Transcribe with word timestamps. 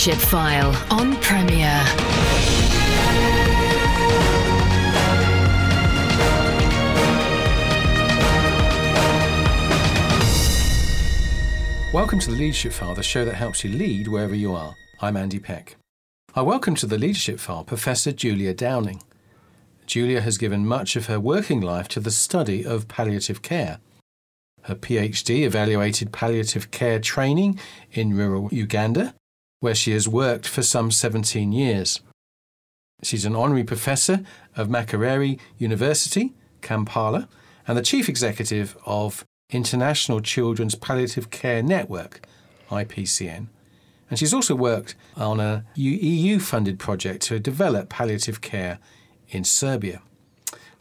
File 0.00 0.74
on 0.90 1.14
Premier. 1.16 1.84
Welcome 11.92 12.18
to 12.20 12.30
the 12.30 12.36
Leadership 12.38 12.72
File, 12.72 12.94
the 12.94 13.02
show 13.02 13.26
that 13.26 13.34
helps 13.34 13.62
you 13.62 13.70
lead 13.70 14.08
wherever 14.08 14.34
you 14.34 14.54
are. 14.54 14.74
I'm 15.02 15.18
Andy 15.18 15.38
Peck. 15.38 15.76
I 16.34 16.40
welcome 16.40 16.74
to 16.76 16.86
the 16.86 16.96
Leadership 16.96 17.38
File 17.38 17.64
Professor 17.64 18.10
Julia 18.10 18.54
Downing. 18.54 19.02
Julia 19.84 20.22
has 20.22 20.38
given 20.38 20.66
much 20.66 20.96
of 20.96 21.08
her 21.08 21.20
working 21.20 21.60
life 21.60 21.88
to 21.88 22.00
the 22.00 22.10
study 22.10 22.64
of 22.64 22.88
palliative 22.88 23.42
care. 23.42 23.80
Her 24.62 24.74
PhD 24.74 25.42
evaluated 25.42 26.10
palliative 26.10 26.70
care 26.70 27.00
training 27.00 27.60
in 27.92 28.16
rural 28.16 28.48
Uganda, 28.50 29.14
where 29.60 29.74
she 29.74 29.92
has 29.92 30.08
worked 30.08 30.48
for 30.48 30.62
some 30.62 30.90
17 30.90 31.52
years. 31.52 32.00
She's 33.02 33.24
an 33.24 33.36
honorary 33.36 33.64
professor 33.64 34.20
of 34.56 34.68
Makerere 34.68 35.38
University, 35.58 36.34
Kampala, 36.60 37.28
and 37.66 37.78
the 37.78 37.82
chief 37.82 38.08
executive 38.08 38.76
of 38.84 39.24
International 39.50 40.20
Children's 40.20 40.74
Palliative 40.74 41.30
Care 41.30 41.62
Network, 41.62 42.26
ICPCN. 42.70 43.46
And 44.08 44.18
she's 44.18 44.34
also 44.34 44.54
worked 44.54 44.96
on 45.16 45.40
a 45.40 45.64
EU 45.76 46.38
funded 46.40 46.78
project 46.78 47.22
to 47.24 47.38
develop 47.38 47.88
palliative 47.88 48.40
care 48.40 48.78
in 49.28 49.44
Serbia. 49.44 50.02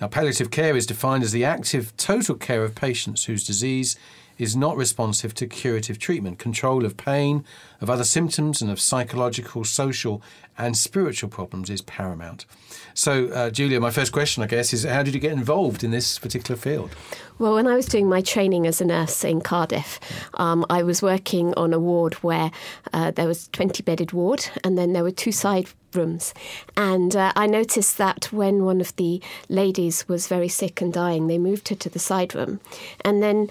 Now, 0.02 0.08
palliative 0.08 0.50
care 0.50 0.75
is 0.75 0.88
defined 0.88 1.23
as 1.23 1.31
the 1.31 1.46
active 1.46 1.96
total 1.98 2.36
care 2.36 2.64
of 2.64 2.73
patients 2.73 3.25
whose 3.25 3.46
disease 3.46 3.98
is 4.40 4.56
not 4.56 4.76
responsive 4.76 5.36
to 5.36 5.45
curative 5.45 6.00
treatment. 6.00 6.40
Control 6.40 6.86
of 6.86 6.98
pain, 6.98 7.45
of 7.82 7.90
other 7.90 8.04
symptoms, 8.04 8.62
and 8.62 8.72
of 8.72 8.80
psychological, 8.80 9.64
social, 9.64 10.23
and 10.58 10.76
spiritual 10.76 11.30
problems 11.30 11.70
is 11.70 11.81
paramount. 11.81 12.46
So, 12.94 13.28
uh, 13.28 13.50
Julia, 13.50 13.80
my 13.80 13.92
first 13.92 14.12
question, 14.12 14.42
I 14.42 14.48
guess, 14.48 14.73
is 14.73 14.84
how 14.84 15.04
did 15.04 15.14
you 15.14 15.20
get 15.20 15.34
involved 15.34 15.84
in 15.84 15.92
this 15.92 16.18
particular 16.18 16.59
field? 16.59 16.96
Well, 17.38 17.54
when 17.54 17.68
I 17.68 17.76
was 17.76 17.86
doing 17.86 18.09
my 18.09 18.22
training 18.22 18.68
as 18.68 18.81
a 18.81 18.86
nurse 18.86 19.23
in 19.23 19.40
Cardiff, 19.40 20.00
um, 20.34 20.66
I 20.70 20.84
was 20.84 21.02
working 21.02 21.53
on 21.53 21.72
a 21.72 21.80
ward 21.80 22.16
where 22.16 22.52
uh, 22.92 23.12
there 23.12 23.28
was 23.28 23.48
20 23.50 23.84
bedded 23.84 24.12
ward, 24.12 24.50
and 24.64 24.78
then 24.78 24.92
there 24.92 25.03
were 25.03 25.12
two 25.12 25.31
side 25.31 25.68
rooms. 25.94 26.34
And 26.76 27.16
uh, 27.16 27.31
I 27.36 27.48
noticed 27.48 27.98
that 27.98 28.31
when 28.31 28.66
one 28.66 28.81
of 28.81 28.96
the 28.98 29.22
ladies 29.48 30.08
was 30.08 30.28
very 30.28 30.50
sick 30.50 30.81
and 30.81 30.92
dying, 30.92 31.28
they 31.28 31.38
moved 31.38 31.70
her 31.70 31.76
to 31.76 31.90
the 31.90 32.00
side 32.00 32.36
room. 32.36 32.59
And 33.06 33.24
then 33.24 33.50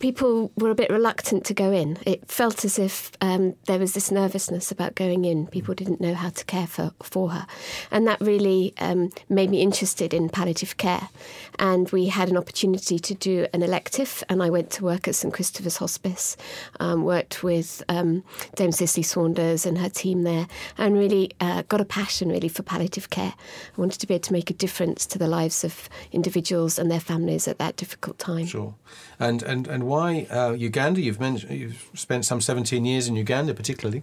people 0.00 0.50
were 0.56 0.70
a 0.70 0.74
bit 0.74 0.90
reluctant 0.90 1.44
to 1.44 1.54
go 1.54 1.70
in. 1.70 1.98
It 2.04 2.28
felt 2.28 2.64
as 2.64 2.78
if 2.78 3.12
um, 3.20 3.54
there 3.66 3.78
was 3.78 3.92
this 3.92 4.10
nervousness 4.10 4.72
about 4.72 4.94
going 4.94 5.24
in. 5.26 5.46
People 5.46 5.74
didn't 5.74 6.00
know 6.00 6.14
how 6.14 6.30
to 6.30 6.44
care 6.46 6.66
for, 6.66 6.92
for 7.02 7.30
her. 7.30 7.46
And 7.90 8.06
that 8.06 8.20
really 8.20 8.74
um, 8.78 9.12
made 9.28 9.50
me 9.50 9.60
interested 9.60 10.12
in 10.12 10.30
palliative 10.30 10.78
care. 10.78 11.10
And 11.58 11.90
we 11.90 12.06
had 12.06 12.30
an 12.30 12.38
opportunity 12.38 12.98
to 12.98 13.14
do 13.14 13.46
an 13.52 13.62
elective, 13.62 14.24
and 14.30 14.42
I 14.42 14.48
went 14.48 14.70
to 14.72 14.84
work 14.84 15.06
at 15.06 15.14
St 15.14 15.32
Christopher's 15.32 15.76
Hospice, 15.76 16.36
um, 16.80 17.04
worked 17.04 17.42
with 17.42 17.82
um, 17.90 18.24
Dame 18.56 18.72
Cicely 18.72 19.02
Saunders 19.02 19.66
and 19.66 19.76
her 19.76 19.90
team 19.90 20.22
there, 20.22 20.48
and 20.78 20.94
really 20.94 21.30
uh, 21.40 21.62
got 21.68 21.82
a 21.82 21.84
passion 21.84 22.30
really 22.30 22.48
for 22.48 22.62
palliative 22.62 23.10
care. 23.10 23.34
I 23.36 23.80
wanted 23.80 24.00
to 24.00 24.06
be 24.06 24.14
able 24.14 24.22
to 24.22 24.32
make 24.32 24.48
a 24.48 24.54
difference 24.54 25.04
to 25.06 25.18
the 25.18 25.28
lives 25.28 25.62
of 25.62 25.90
individuals 26.10 26.78
and 26.78 26.90
their 26.90 27.00
families 27.00 27.46
at 27.46 27.58
that 27.58 27.76
difficult 27.76 28.18
time. 28.18 28.46
Sure. 28.46 28.74
And, 29.20 29.42
and, 29.42 29.68
and 29.68 29.84
why 29.84 30.26
uh, 30.30 30.52
Uganda? 30.52 31.00
You've 31.00 31.20
mentioned 31.20 31.52
you've 31.58 31.90
spent 31.94 32.24
some 32.24 32.40
17 32.40 32.84
years 32.84 33.06
in 33.06 33.14
Uganda, 33.16 33.54
particularly. 33.54 34.02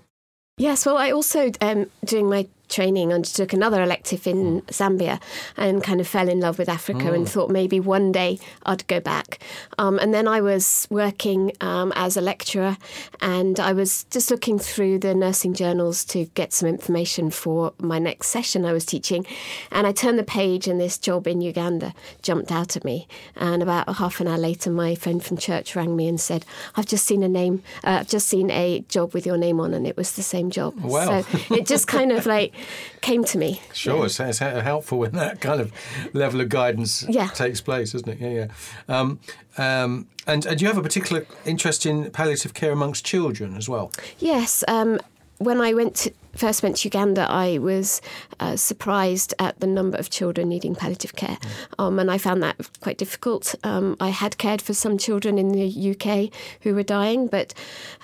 Yes, 0.58 0.86
well, 0.86 0.98
I 0.98 1.12
also, 1.12 1.52
um, 1.60 1.88
during 2.06 2.30
my 2.30 2.48
training, 2.70 3.14
undertook 3.14 3.54
another 3.54 3.82
elective 3.82 4.28
in 4.28 4.62
Zambia 4.64 5.22
and 5.56 5.84
kind 5.84 6.00
of 6.00 6.08
fell 6.08 6.30
in 6.30 6.40
love 6.40 6.60
with 6.60 6.70
Africa 6.70 7.06
mm. 7.06 7.16
and 7.16 7.30
thought 7.30 7.50
maybe 7.50 7.80
one 7.80 8.12
day 8.12 8.40
I'd 8.66 8.86
go 8.88 9.00
back. 9.00 9.40
Um, 9.78 10.00
and 10.00 10.14
then 10.14 10.28
I 10.28 10.42
was 10.42 10.88
working 10.90 11.52
um, 11.62 11.94
as 11.96 12.18
a 12.18 12.22
lecturer 12.22 12.78
and 13.22 13.60
I 13.60 13.74
was 13.74 14.06
just 14.06 14.32
looking 14.32 14.60
through 14.60 15.00
the 15.00 15.16
nursing 15.16 15.54
journals 15.54 16.06
to 16.06 16.26
get 16.34 16.54
some 16.54 16.68
information 16.70 17.30
for 17.30 17.74
my 17.80 18.00
next 18.00 18.28
session 18.28 18.66
I 18.66 18.74
was 18.74 18.86
teaching. 18.86 19.26
And 19.72 19.88
I 19.88 19.92
turned 19.92 20.20
the 20.20 20.24
page 20.24 20.68
and 20.68 20.80
this 20.80 20.98
job 20.98 21.28
in 21.28 21.42
Uganda 21.42 21.94
jumped 22.22 22.52
out 22.52 22.76
at 22.76 22.84
me. 22.84 23.08
And 23.36 23.64
about 23.64 23.96
half 23.96 24.20
an 24.20 24.28
hour 24.28 24.38
later, 24.38 24.70
my 24.70 24.96
friend 24.96 25.24
from 25.24 25.38
church 25.38 25.76
rang 25.76 25.96
me 25.96 26.08
and 26.08 26.20
said, 26.20 26.46
I've 26.76 26.86
just 26.86 27.06
seen 27.06 27.24
a 27.24 27.30
name, 27.30 27.64
uh, 27.84 28.00
I've 28.02 28.08
just 28.08 28.28
seen 28.28 28.52
a 28.52 28.82
job 28.90 29.14
with 29.14 29.26
your 29.26 29.38
name 29.38 29.60
on, 29.60 29.74
and 29.74 29.88
it 29.88 29.98
was 29.98 30.14
the 30.14 30.24
same 30.24 30.50
job. 30.52 30.80
Wow. 30.80 31.22
So 31.22 31.56
it 31.56 31.66
just 31.66 31.88
kind 31.88 32.12
of 32.12 32.26
like 32.26 32.54
came 33.02 33.24
to 33.26 33.38
me. 33.38 33.62
Sure, 33.74 34.00
yeah. 34.00 34.06
it's, 34.06 34.20
it's, 34.20 34.40
helpful 34.40 35.00
when 35.00 35.12
that 35.14 35.42
kind 35.42 35.62
of 35.62 35.72
level 36.14 36.42
of 36.42 36.50
guidance 36.50 37.06
yeah. 37.08 37.28
takes 37.28 37.62
place, 37.62 37.94
isn't 37.96 38.10
it? 38.10 38.20
Yeah, 38.20 38.30
yeah. 38.30 39.00
Um, 39.00 39.20
um, 39.58 40.08
and, 40.26 40.46
and 40.46 40.62
you 40.62 40.68
have 40.68 40.78
a 40.78 40.84
particular 40.84 41.26
interest 41.46 41.86
in 41.86 42.12
palliative 42.12 42.54
care 42.54 42.72
amongst 42.72 43.06
children 43.06 43.56
as 43.56 43.70
well? 43.70 43.92
Yes. 44.20 44.64
Um, 44.68 45.00
when 45.38 45.62
I 45.62 45.74
went 45.74 45.96
to, 45.98 46.14
first 46.38 46.64
went 46.64 46.78
to 46.78 46.88
Uganda, 46.88 47.28
I 47.30 47.58
was 47.58 48.02
uh, 48.40 48.56
surprised 48.56 49.34
at 49.40 49.60
the 49.60 49.68
number 49.68 49.98
of 49.98 50.10
children 50.10 50.50
needing 50.50 50.76
palliative 50.76 51.16
care, 51.16 51.38
mm. 51.38 51.50
um, 51.80 52.00
and 52.00 52.10
I 52.10 52.18
found 52.18 52.44
that 52.44 52.56
quite 52.82 52.98
difficult. 52.98 53.56
Um, 53.64 53.98
I 54.00 54.10
had 54.10 54.38
cared 54.38 54.62
for 54.62 54.74
some 54.74 54.98
children 54.98 55.38
in 55.38 55.50
the 55.50 55.92
UK 55.92 56.34
who 56.62 56.74
were 56.74 56.84
dying, 56.84 57.28
but 57.28 57.54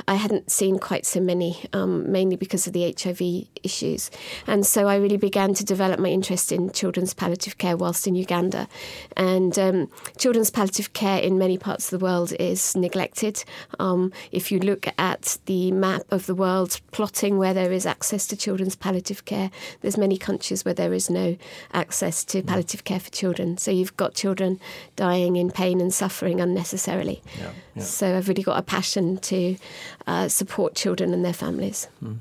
I 0.07 0.15
hadn't 0.15 0.51
seen 0.51 0.79
quite 0.79 1.05
so 1.05 1.19
many, 1.19 1.65
um, 1.73 2.11
mainly 2.11 2.35
because 2.35 2.67
of 2.67 2.73
the 2.73 2.93
HIV 2.97 3.47
issues. 3.63 4.11
And 4.47 4.65
so 4.65 4.87
I 4.87 4.95
really 4.97 5.17
began 5.17 5.53
to 5.53 5.63
develop 5.63 5.99
my 5.99 6.09
interest 6.09 6.51
in 6.51 6.71
children's 6.71 7.13
palliative 7.13 7.57
care 7.57 7.77
whilst 7.77 8.07
in 8.07 8.15
Uganda. 8.15 8.67
And 9.15 9.57
um, 9.59 9.89
children's 10.17 10.49
palliative 10.49 10.93
care 10.93 11.19
in 11.19 11.37
many 11.37 11.57
parts 11.57 11.91
of 11.91 11.99
the 11.99 12.03
world 12.03 12.33
is 12.39 12.75
neglected. 12.75 13.43
Um, 13.79 14.11
if 14.31 14.51
you 14.51 14.59
look 14.59 14.87
at 14.97 15.37
the 15.45 15.71
map 15.71 16.03
of 16.11 16.25
the 16.25 16.35
world, 16.35 16.79
plotting 16.91 17.37
where 17.37 17.53
there 17.53 17.71
is 17.71 17.85
access 17.85 18.22
access 18.23 18.27
to 18.27 18.45
children's 18.45 18.75
palliative 18.75 19.25
care. 19.25 19.51
There's 19.81 19.97
many 19.97 20.17
countries 20.17 20.63
where 20.63 20.73
there 20.73 20.93
is 20.93 21.09
no 21.09 21.35
access 21.71 22.23
to 22.25 22.41
mm. 22.41 22.47
palliative 22.47 22.83
care 22.83 22.99
for 22.99 23.09
children. 23.11 23.57
So 23.57 23.71
you've 23.71 23.97
got 23.97 24.13
children 24.15 24.59
dying 24.95 25.35
in 25.35 25.51
pain 25.51 25.81
and 25.81 25.93
suffering 25.93 26.39
unnecessarily. 26.39 27.21
Yeah, 27.37 27.51
yeah. 27.75 27.83
So 27.83 28.17
I've 28.17 28.27
really 28.29 28.43
got 28.43 28.57
a 28.57 28.61
passion 28.61 29.17
to 29.17 29.57
uh, 30.07 30.29
support 30.29 30.75
children 30.75 31.13
and 31.13 31.23
their 31.23 31.33
families. 31.33 31.87
Mm. 32.01 32.19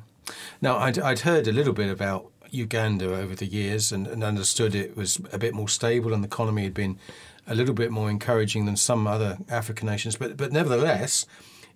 Now, 0.60 0.78
I'd, 0.78 0.98
I'd 0.98 1.20
heard 1.20 1.46
a 1.46 1.52
little 1.52 1.72
bit 1.72 1.90
about 1.90 2.26
Uganda 2.50 3.14
over 3.14 3.34
the 3.34 3.46
years 3.46 3.92
and, 3.92 4.06
and, 4.06 4.22
understood 4.22 4.74
it 4.74 4.94
was 4.94 5.18
a 5.32 5.38
bit 5.38 5.54
more 5.54 5.68
stable 5.68 6.12
and 6.12 6.22
the 6.22 6.28
economy 6.28 6.64
had 6.64 6.74
been 6.74 6.98
a 7.46 7.54
little 7.54 7.74
bit 7.74 7.90
more 7.90 8.10
encouraging 8.10 8.66
than 8.66 8.76
some 8.76 9.06
other 9.06 9.38
African 9.48 9.86
nations. 9.88 10.16
But 10.16 10.36
but 10.36 10.52
nevertheless, 10.52 11.26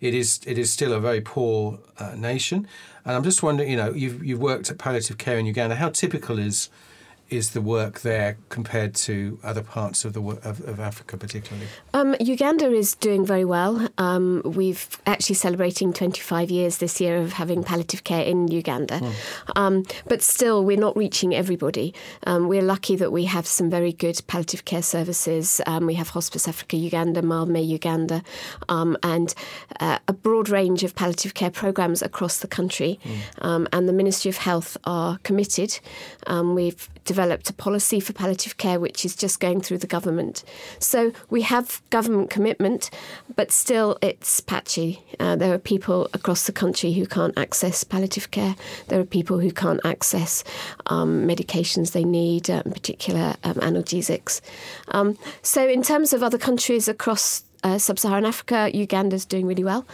it 0.01 0.15
is 0.15 0.41
it 0.47 0.59
is 0.59 0.73
still 0.73 0.93
a 0.93 1.01
very 1.01 1.21
poor 1.21 1.79
uh, 1.99 2.15
nation. 2.15 2.69
And 3.07 3.15
I'm 3.15 3.23
just 3.23 3.43
wondering, 3.43 3.71
you 3.71 3.77
know, 3.77 3.93
you've 3.93 4.23
you've 4.25 4.41
worked 4.41 4.69
at 4.69 4.79
palliative 4.79 5.17
care 5.17 5.39
in 5.39 5.47
Uganda. 5.47 5.77
How 5.77 5.91
typical 5.91 6.39
is 6.41 6.69
is 7.29 7.51
the 7.51 7.61
work 7.61 8.01
there 8.01 8.37
compared 8.51 8.95
to 8.95 9.39
other 9.43 9.63
parts 9.63 10.05
of 10.05 10.13
the 10.13 10.21
of, 10.23 10.61
of 10.67 10.79
Africa, 10.79 11.17
particularly? 11.17 11.67
Um, 11.93 12.15
Uganda 12.21 12.71
is 12.71 12.95
doing 12.95 13.27
very 13.27 13.45
well. 13.45 13.89
Um, 13.99 14.43
we've 14.45 15.01
actually 15.07 15.35
celebrating 15.35 15.93
25 15.93 16.51
years 16.51 16.79
this 16.79 17.01
year 17.01 17.17
of 17.17 17.33
having 17.33 17.65
palliative 17.65 18.05
care 18.05 18.25
in 18.25 18.49
Uganda, 18.49 19.01
mm. 19.01 19.13
um, 19.57 19.85
but 20.07 20.23
still 20.23 20.65
we're 20.65 20.79
not 20.79 20.97
reaching 20.97 21.35
everybody. 21.35 21.93
Um, 22.27 22.49
we're 22.49 22.63
lucky 22.63 22.95
that 22.97 23.11
we 23.11 23.25
have 23.25 23.47
some 23.47 23.69
very 23.69 23.93
good 23.93 24.21
palliative 24.29 24.65
care 24.65 24.83
services. 24.83 25.61
Um, 25.67 25.87
we 25.87 25.95
have 25.95 26.11
Hospice 26.11 26.47
Africa 26.47 26.77
Uganda, 26.77 27.23
Mildmay 27.23 27.67
Uganda, 27.67 28.23
um, 28.69 28.97
and 29.03 29.35
uh, 29.81 29.99
a 30.07 30.13
broad 30.13 30.49
range 30.49 30.85
of 30.85 30.95
palliative 30.95 31.35
care 31.35 31.51
programs 31.51 32.03
across 32.03 32.39
the 32.39 32.49
country. 32.49 33.01
Mm. 33.41 33.69
and 33.73 33.89
the 33.89 33.93
Ministry 33.93 34.29
of 34.29 34.37
Health 34.37 34.77
are 34.85 35.19
committed. 35.25 35.81
we've 36.55 36.89
developed 37.17 37.49
a 37.49 37.55
policy 37.55 37.99
for 37.99 38.13
palliative 38.13 38.59
care 38.59 38.79
which 38.79 39.03
is 39.07 39.17
just 39.17 39.41
going 39.41 39.63
through 39.63 39.79
the 39.79 39.87
government. 39.87 40.45
So 40.79 41.13
we 41.31 41.41
have 41.43 41.81
government 41.89 42.29
commitment, 42.29 42.91
but 43.37 43.51
still 43.51 43.97
it's 44.03 44.41
patchy. 44.41 45.03
Uh, 45.19 45.35
there 45.35 45.55
are 45.55 45.59
people 45.59 46.11
across 46.13 46.45
the 46.45 46.53
country 46.53 46.93
who 46.93 47.07
can't 47.07 47.37
access 47.39 47.85
palliative 47.85 48.31
care. 48.31 48.55
There 48.89 49.01
are 49.01 49.05
people 49.19 49.39
who 49.39 49.51
can't 49.51 49.81
access 49.83 50.45
um, 50.95 51.27
medications 51.27 51.93
they 51.93 52.05
need, 52.05 52.51
uh, 52.51 52.63
in 52.67 52.73
particular 52.73 53.35
um, 53.45 53.55
analgesics. 53.71 54.43
Um, 54.89 55.17
so 55.41 55.67
in 55.67 55.83
terms 55.83 56.13
of 56.13 56.23
other 56.23 56.39
countries 56.39 56.87
across 56.87 57.45
uh, 57.65 57.79
sub-Saharan 57.79 58.27
Africa, 58.27 58.71
Uganda's 58.75 59.25
doing 59.25 59.47
really 59.47 59.65
well, 59.65 59.87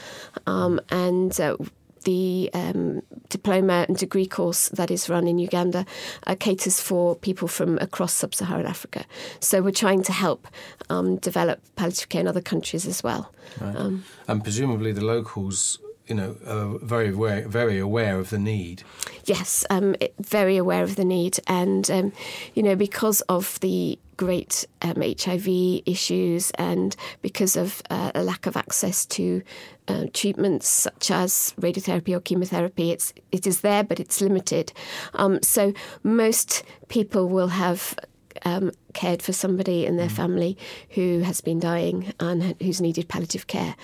um, 0.48 0.80
and 0.90 1.40
uh, 1.40 1.56
the 2.02 2.50
um, 2.54 3.02
diploma 3.28 3.86
and 3.88 3.96
degree 3.96 4.26
course 4.26 4.68
that 4.70 4.90
is 4.90 5.08
run 5.08 5.26
in 5.26 5.38
Uganda 5.38 5.84
uh, 6.26 6.36
caters 6.38 6.80
for 6.80 7.16
people 7.16 7.48
from 7.48 7.78
across 7.78 8.12
sub 8.12 8.34
Saharan 8.34 8.66
Africa. 8.66 9.04
So 9.40 9.62
we're 9.62 9.72
trying 9.72 10.02
to 10.04 10.12
help 10.12 10.48
um, 10.90 11.16
develop 11.16 11.60
palliative 11.76 12.08
care 12.08 12.20
in 12.20 12.28
other 12.28 12.40
countries 12.40 12.86
as 12.86 13.02
well. 13.02 13.32
Right. 13.60 13.76
Um, 13.76 14.04
and 14.28 14.42
presumably 14.42 14.92
the 14.92 15.04
locals 15.04 15.78
you 16.06 16.14
know, 16.14 16.36
uh, 16.44 16.78
very 16.78 17.10
aware, 17.10 17.46
very 17.46 17.78
aware 17.78 18.18
of 18.18 18.30
the 18.30 18.38
need. 18.38 18.82
Yes, 19.24 19.64
um, 19.70 19.94
it, 20.00 20.14
very 20.18 20.56
aware 20.56 20.82
of 20.82 20.96
the 20.96 21.04
need, 21.04 21.38
and 21.46 21.90
um, 21.90 22.12
you 22.54 22.62
know, 22.62 22.74
because 22.74 23.20
of 23.22 23.60
the 23.60 23.98
great 24.16 24.66
um, 24.82 25.02
HIV 25.02 25.82
issues 25.86 26.50
and 26.52 26.94
because 27.22 27.56
of 27.56 27.82
uh, 27.90 28.12
a 28.14 28.22
lack 28.22 28.46
of 28.46 28.56
access 28.56 29.04
to 29.06 29.42
uh, 29.88 30.06
treatments 30.12 30.68
such 30.68 31.10
as 31.10 31.54
radiotherapy 31.60 32.14
or 32.14 32.20
chemotherapy, 32.20 32.90
it's 32.90 33.12
it 33.30 33.46
is 33.46 33.60
there, 33.60 33.84
but 33.84 34.00
it's 34.00 34.20
limited. 34.20 34.72
Um, 35.14 35.40
so 35.42 35.72
most 36.02 36.64
people 36.88 37.28
will 37.28 37.48
have 37.48 37.96
um, 38.44 38.72
cared 38.92 39.22
for 39.22 39.32
somebody 39.32 39.86
in 39.86 39.96
their 39.96 40.08
mm. 40.08 40.16
family 40.16 40.58
who 40.90 41.20
has 41.20 41.40
been 41.40 41.60
dying 41.60 42.12
and 42.20 42.56
who's 42.60 42.80
needed 42.80 43.08
palliative 43.08 43.46
care. 43.46 43.76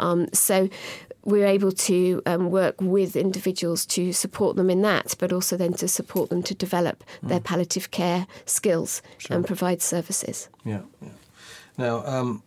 Um, 0.00 0.28
so 0.32 0.68
we're 1.24 1.46
able 1.46 1.72
to 1.72 2.22
um, 2.26 2.50
work 2.50 2.80
with 2.80 3.16
individuals 3.16 3.86
to 3.86 4.12
support 4.12 4.56
them 4.56 4.70
in 4.70 4.82
that, 4.82 5.14
but 5.18 5.32
also 5.32 5.56
then 5.56 5.72
to 5.74 5.88
support 5.88 6.30
them 6.30 6.42
to 6.42 6.54
develop 6.54 7.04
mm. 7.22 7.28
their 7.28 7.40
palliative 7.40 7.90
care 7.90 8.26
skills 8.44 9.02
sure. 9.18 9.36
and 9.36 9.46
provide 9.46 9.80
services. 9.80 10.48
Yeah. 10.64 10.80
yeah. 11.00 11.10
Now, 11.78 12.04
um, 12.06 12.42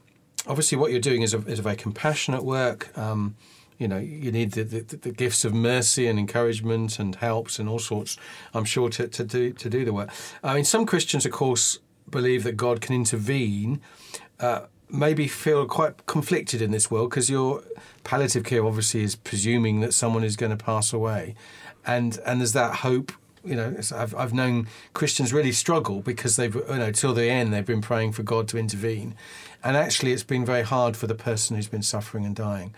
obviously, 0.48 0.78
what 0.78 0.92
you're 0.92 1.00
doing 1.00 1.22
is 1.22 1.34
a, 1.34 1.40
is 1.46 1.60
a 1.60 1.62
very 1.62 1.78
compassionate 1.78 2.44
work. 2.44 2.96
Um, 2.98 3.36
you 3.78 3.88
know, 3.88 3.98
you 3.98 4.32
need 4.32 4.52
the, 4.54 4.64
the, 4.64 4.96
the, 4.96 5.12
gifts 5.12 5.44
of 5.44 5.54
mercy 5.54 6.08
and 6.08 6.18
encouragement 6.18 6.98
and 6.98 7.16
helps 7.16 7.60
and 7.60 7.68
all 7.68 7.80
sorts. 7.80 8.18
I'm 8.54 8.64
sure 8.64 8.90
to, 8.92 9.08
to 9.08 9.24
do 9.26 9.52
to 9.52 9.70
do 9.70 9.84
the 9.84 9.92
work. 9.92 10.12
I 10.44 10.54
mean, 10.54 10.64
some 10.64 10.86
Christians, 10.86 11.26
of 11.26 11.34
course, 11.34 11.80
believe 12.10 12.44
that 12.44 12.56
God 12.56 12.80
can 12.80 12.96
intervene. 12.96 13.82
Uh, 14.40 14.68
maybe 14.90 15.28
feel 15.28 15.66
quite 15.66 16.06
conflicted 16.06 16.62
in 16.62 16.72
this 16.72 16.90
world 16.90 17.10
because 17.10 17.30
your 17.30 17.64
palliative 18.04 18.44
care 18.44 18.66
obviously 18.66 19.04
is 19.04 19.16
presuming 19.16 19.80
that 19.82 19.94
someone 19.94 20.24
is 20.24 20.36
going 20.36 20.56
to 20.56 20.64
pass 20.64 20.94
away, 20.94 21.36
and 21.86 22.20
and 22.26 22.40
there's 22.40 22.54
that 22.54 22.76
hope. 22.76 23.12
You 23.44 23.56
know, 23.56 23.78
I've 23.96 24.16
I've 24.16 24.34
known 24.34 24.68
Christians 24.94 25.32
really 25.32 25.52
struggle 25.52 26.02
because 26.02 26.36
they've 26.36 26.56
you 26.56 26.78
know 26.78 26.92
till 26.92 27.14
the 27.14 27.30
end 27.30 27.54
they've 27.54 27.66
been 27.66 27.82
praying 27.82 28.14
for 28.14 28.24
God 28.24 28.48
to 28.50 28.58
intervene, 28.58 29.16
and 29.64 29.78
actually 29.78 30.14
it's 30.14 30.24
been 30.24 30.46
very 30.46 30.64
hard 30.64 30.98
for 30.98 31.08
the 31.08 31.16
person 31.16 31.56
who's 31.56 31.68
been 31.68 31.84
suffering 31.84 32.26
and 32.26 32.36
dying. 32.36 32.74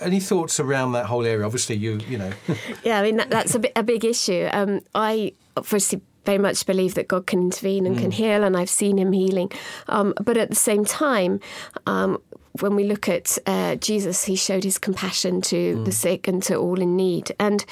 Any 0.00 0.20
thoughts 0.20 0.58
around 0.60 0.92
that 0.92 1.06
whole 1.06 1.24
area? 1.24 1.44
Obviously, 1.44 1.76
you 1.76 2.00
you 2.08 2.18
know. 2.18 2.32
yeah, 2.84 3.00
I 3.00 3.02
mean 3.02 3.16
that, 3.16 3.30
that's 3.30 3.54
a, 3.54 3.58
bit, 3.58 3.72
a 3.76 3.82
big 3.82 4.04
issue. 4.04 4.48
Um, 4.52 4.80
I 4.94 5.32
obviously 5.56 6.02
very 6.24 6.38
much 6.38 6.66
believe 6.66 6.94
that 6.94 7.08
God 7.08 7.26
can 7.26 7.40
intervene 7.40 7.86
and 7.86 7.96
mm. 7.96 8.00
can 8.00 8.10
heal, 8.10 8.44
and 8.44 8.56
I've 8.56 8.70
seen 8.70 8.98
Him 8.98 9.12
healing. 9.12 9.50
Um, 9.88 10.14
but 10.20 10.36
at 10.36 10.50
the 10.50 10.56
same 10.56 10.84
time, 10.84 11.40
um, 11.86 12.20
when 12.60 12.76
we 12.76 12.84
look 12.84 13.08
at 13.08 13.36
uh, 13.46 13.74
Jesus, 13.76 14.24
he 14.24 14.36
showed 14.36 14.62
his 14.62 14.78
compassion 14.78 15.40
to 15.42 15.76
mm. 15.76 15.84
the 15.84 15.92
sick 15.92 16.28
and 16.28 16.42
to 16.44 16.54
all 16.54 16.80
in 16.80 16.94
need. 16.96 17.32
And 17.40 17.64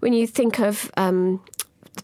when 0.00 0.14
you 0.14 0.26
think 0.26 0.58
of 0.58 0.90
um, 0.96 1.42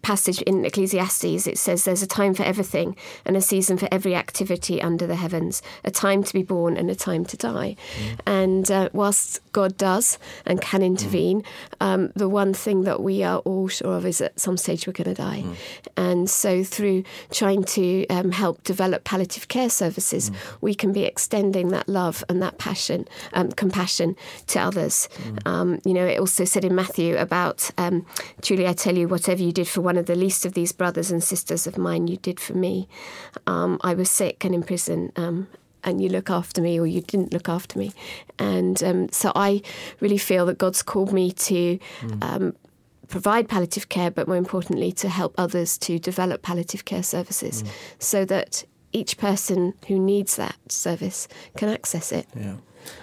passage 0.02 0.42
in 0.42 0.64
Ecclesiastes, 0.64 1.46
it 1.46 1.58
says 1.58 1.84
there's 1.84 2.02
a 2.02 2.06
time 2.06 2.34
for 2.34 2.42
everything 2.42 2.96
and 3.24 3.36
a 3.36 3.40
season 3.40 3.76
for 3.76 3.88
every 3.90 4.14
activity 4.14 4.80
under 4.82 5.06
the 5.06 5.16
heavens, 5.16 5.62
a 5.84 5.90
time 5.90 6.22
to 6.22 6.32
be 6.32 6.42
born 6.42 6.76
and 6.76 6.90
a 6.90 6.94
time 6.94 7.24
to 7.24 7.36
die. 7.36 7.76
Mm. 7.98 8.20
And 8.26 8.70
uh, 8.70 8.88
whilst 8.92 9.40
God 9.52 9.76
does 9.76 10.18
and 10.44 10.60
can 10.60 10.80
mm. 10.80 10.86
intervene, 10.86 11.42
mm. 11.42 11.46
um, 11.80 12.12
the 12.14 12.28
one 12.28 12.54
thing 12.54 12.82
that 12.82 13.02
we 13.02 13.22
are 13.22 13.38
all 13.38 13.68
sure 13.68 13.96
of 13.96 14.06
is 14.06 14.20
at 14.20 14.38
some 14.38 14.56
stage 14.56 14.86
we're 14.86 14.92
going 14.92 15.14
to 15.14 15.22
die. 15.22 15.42
Mm. 15.44 15.56
And 15.96 16.30
so 16.30 16.62
through 16.62 17.04
trying 17.30 17.64
to 17.64 18.06
um, 18.08 18.32
help 18.32 18.62
develop 18.64 19.04
palliative 19.04 19.48
care 19.48 19.70
services, 19.70 20.30
mm. 20.30 20.36
we 20.60 20.74
can 20.74 20.92
be 20.92 21.04
extending 21.04 21.68
that 21.68 21.88
love 21.88 22.24
and 22.28 22.42
that 22.42 22.58
passion, 22.58 23.08
um, 23.32 23.50
compassion 23.52 24.16
to 24.48 24.60
others. 24.60 25.08
Mm. 25.16 25.46
Um, 25.46 25.80
you 25.84 25.94
know, 25.94 26.06
it 26.06 26.18
also 26.18 26.44
said 26.44 26.64
in 26.64 26.74
Matthew 26.74 27.16
about, 27.16 27.70
um, 27.78 28.06
truly 28.42 28.66
I 28.66 28.72
tell 28.72 28.96
you, 28.96 29.08
whatever 29.08 29.42
you 29.42 29.52
did 29.52 29.68
for 29.76 29.82
one 29.82 29.98
of 29.98 30.06
the 30.06 30.14
least 30.14 30.46
of 30.46 30.54
these 30.54 30.72
brothers 30.72 31.10
and 31.10 31.22
sisters 31.22 31.66
of 31.66 31.76
mine 31.76 32.08
you 32.08 32.16
did 32.16 32.40
for 32.40 32.54
me. 32.54 32.88
Um, 33.46 33.78
I 33.82 33.92
was 33.92 34.10
sick 34.10 34.42
and 34.42 34.54
in 34.54 34.62
prison. 34.62 35.12
Um, 35.16 35.48
and 35.84 36.00
you 36.02 36.08
look 36.08 36.30
after 36.30 36.62
me, 36.62 36.80
or 36.80 36.86
you 36.86 37.02
didn't 37.02 37.32
look 37.34 37.48
after 37.48 37.78
me, 37.78 37.92
and 38.40 38.82
um, 38.82 39.08
so 39.12 39.30
I 39.36 39.62
really 40.00 40.18
feel 40.18 40.44
that 40.46 40.58
God's 40.58 40.82
called 40.82 41.12
me 41.12 41.30
to 41.30 41.78
mm. 42.00 42.54
provide 43.06 43.48
palliative 43.48 43.88
care, 43.88 44.10
but 44.10 44.26
more 44.26 44.36
importantly, 44.36 44.90
to 44.92 45.08
help 45.08 45.32
others 45.38 45.78
to 45.78 46.00
develop 46.00 46.42
palliative 46.42 46.86
care 46.86 47.04
services, 47.04 47.62
mm. 47.62 47.68
so 48.00 48.24
that 48.24 48.64
each 48.92 49.16
person 49.16 49.74
who 49.86 49.96
needs 49.96 50.34
that 50.36 50.56
service 50.72 51.28
can 51.56 51.68
access 51.68 52.10
it. 52.10 52.26
Yeah. 52.34 52.56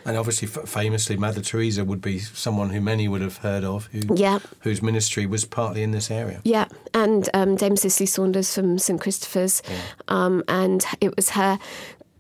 And 0.06 0.18
obviously, 0.18 0.47
f- 0.47 0.68
famously, 0.68 1.18
Mother 1.18 1.41
Teresa 1.41 1.83
would 1.83 2.01
be 2.01 2.19
someone 2.19 2.69
who 2.69 2.81
many 2.81 3.07
would 3.07 3.21
have 3.21 3.38
heard 3.38 3.63
of, 3.63 3.88
who, 3.88 4.01
yeah. 4.15 4.39
whose 4.62 4.81
ministry 4.81 5.25
was 5.25 5.45
partly 5.45 5.83
in 5.83 5.91
this 5.91 6.12
area. 6.12 6.41
Yeah, 6.44 6.68
and 6.94 7.30
um, 7.33 7.56
Dame 7.56 7.75
Cicely 7.75 8.06
Saunders 8.06 8.53
from 8.53 8.77
St 8.77 9.00
Christopher's, 9.00 9.62
yeah. 9.69 9.77
um, 10.07 10.44
and 10.47 10.85
it 11.01 11.15
was 11.15 11.31
her 11.31 11.59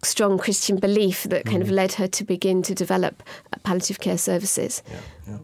strong 0.03 0.37
Christian 0.37 0.77
belief 0.77 1.23
that 1.23 1.45
kind 1.45 1.59
mm. 1.59 1.65
of 1.65 1.71
led 1.71 1.93
her 1.93 2.07
to 2.07 2.23
begin 2.23 2.61
to 2.63 2.75
develop 2.75 3.23
palliative 3.63 3.99
care 3.99 4.17
services. 4.17 4.83
Yeah, 4.89 5.37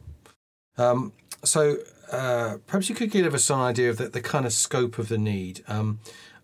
yeah. 0.78 0.90
Um, 0.90 1.14
so 1.44 1.78
uh, 2.12 2.58
perhaps 2.68 2.90
you 2.90 2.96
could 2.96 3.12
give 3.12 3.34
us 3.34 3.50
an 3.50 3.60
idea 3.60 3.90
of 3.90 3.98
the, 3.98 4.10
the 4.10 4.22
kind 4.22 4.46
of 4.46 4.54
scope 4.54 4.98
of 4.98 5.10
the 5.10 5.18
need. 5.18 5.64
Um, 5.68 6.00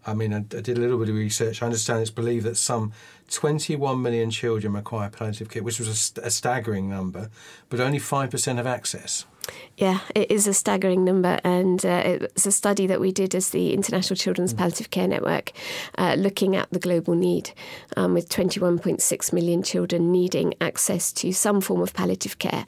I 0.06 0.14
mean, 0.14 0.34
I, 0.34 0.38
I, 0.38 0.62
did 0.62 0.78
a 0.78 0.82
little 0.82 1.00
bit 1.00 1.10
of 1.10 1.16
research. 1.16 1.62
I 1.62 1.66
understand 1.66 2.02
it's 2.02 2.12
believed 2.12 2.46
that 2.46 2.58
some 2.58 2.94
21 3.32 4.02
million 4.02 4.30
children 4.30 4.74
require 4.74 5.10
palliative 5.10 5.50
care, 5.50 5.64
which 5.64 5.80
was 5.80 5.88
a, 5.88 5.96
st- 5.96 6.26
a 6.26 6.30
staggering 6.30 6.90
number, 6.90 7.30
but 7.70 7.80
only 7.80 8.00
5% 8.00 8.56
have 8.58 8.68
access. 8.68 9.26
Yeah, 9.78 10.00
it 10.16 10.32
is 10.32 10.48
a 10.48 10.54
staggering 10.54 11.04
number, 11.04 11.38
and 11.44 11.86
uh, 11.86 12.02
it's 12.06 12.46
a 12.46 12.52
study 12.52 12.88
that 12.88 13.02
we 13.02 13.12
did 13.12 13.36
as 13.36 13.50
the 13.50 13.74
International 13.74 14.16
Children's 14.16 14.54
mm. 14.54 14.58
Palliative 14.58 14.90
Care 14.90 15.08
Network, 15.08 15.52
uh, 15.98 16.16
looking 16.18 16.56
at 16.56 16.70
the 16.72 16.80
global 16.80 17.14
need, 17.14 17.52
um, 17.98 18.14
with 18.14 18.30
21.6 18.30 19.34
million 19.34 19.64
children 19.64 20.14
needing 20.14 20.54
access 20.62 21.12
to 21.14 21.34
some 21.34 21.60
form 21.60 21.82
of 21.82 21.94
palliative 21.94 22.40
care, 22.40 22.64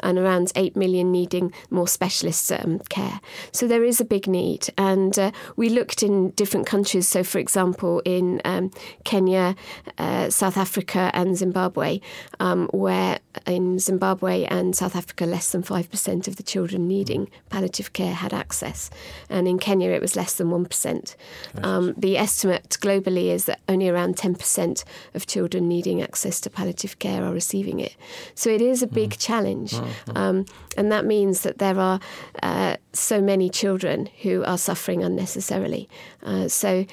and 0.00 0.18
around 0.18 0.52
8 0.54 0.76
million 0.76 1.10
needing 1.10 1.50
more 1.70 1.88
specialist 1.88 2.52
um, 2.52 2.78
care. 2.90 3.20
So 3.52 3.66
there 3.66 3.82
is 3.84 3.98
a 3.98 4.04
big 4.04 4.26
need, 4.26 4.68
and 4.76 5.18
uh, 5.18 5.30
we 5.56 5.70
looked 5.70 6.02
in 6.02 6.30
different 6.32 6.66
countries. 6.66 7.08
So, 7.08 7.24
for 7.24 7.38
example, 7.38 8.02
in 8.04 8.42
um, 8.44 8.70
Kenya, 9.04 9.56
uh, 9.96 10.28
South 10.28 10.58
Africa, 10.58 11.10
and 11.14 11.38
Zimbabwe, 11.38 12.00
um, 12.38 12.68
where 12.74 13.18
in 13.46 13.78
Zimbabwe 13.78 14.44
and 14.44 14.74
South 14.74 14.96
Africa, 14.96 15.24
less 15.26 15.52
than 15.52 15.62
5% 15.62 16.28
of 16.28 16.36
the 16.36 16.42
children 16.42 16.88
needing 16.88 17.30
palliative 17.48 17.92
care 17.92 18.14
had 18.14 18.32
access. 18.32 18.90
And 19.28 19.46
in 19.46 19.58
Kenya, 19.58 19.90
it 19.90 20.02
was 20.02 20.16
less 20.16 20.34
than 20.34 20.48
1%. 20.48 21.16
Um, 21.62 21.94
the 21.96 22.16
estimate 22.16 22.76
globally 22.80 23.26
is 23.28 23.44
that 23.44 23.60
only 23.68 23.88
around 23.88 24.16
10% 24.16 24.84
of 25.14 25.26
children 25.26 25.68
needing 25.68 26.02
access 26.02 26.40
to 26.40 26.50
palliative 26.50 26.98
care 26.98 27.24
are 27.24 27.32
receiving 27.32 27.80
it. 27.80 27.96
So 28.34 28.50
it 28.50 28.60
is 28.60 28.82
a 28.82 28.86
big 28.86 29.10
mm. 29.10 29.18
challenge. 29.18 29.74
Um, 30.14 30.46
and 30.76 30.90
that 30.92 31.04
means 31.04 31.42
that 31.42 31.58
there 31.58 31.78
are 31.78 32.00
uh, 32.42 32.76
so 32.92 33.20
many 33.20 33.48
children 33.48 34.08
who 34.22 34.44
are 34.44 34.58
suffering 34.58 35.02
unnecessarily. 35.02 35.88
Uh, 36.22 36.48
so 36.48 36.86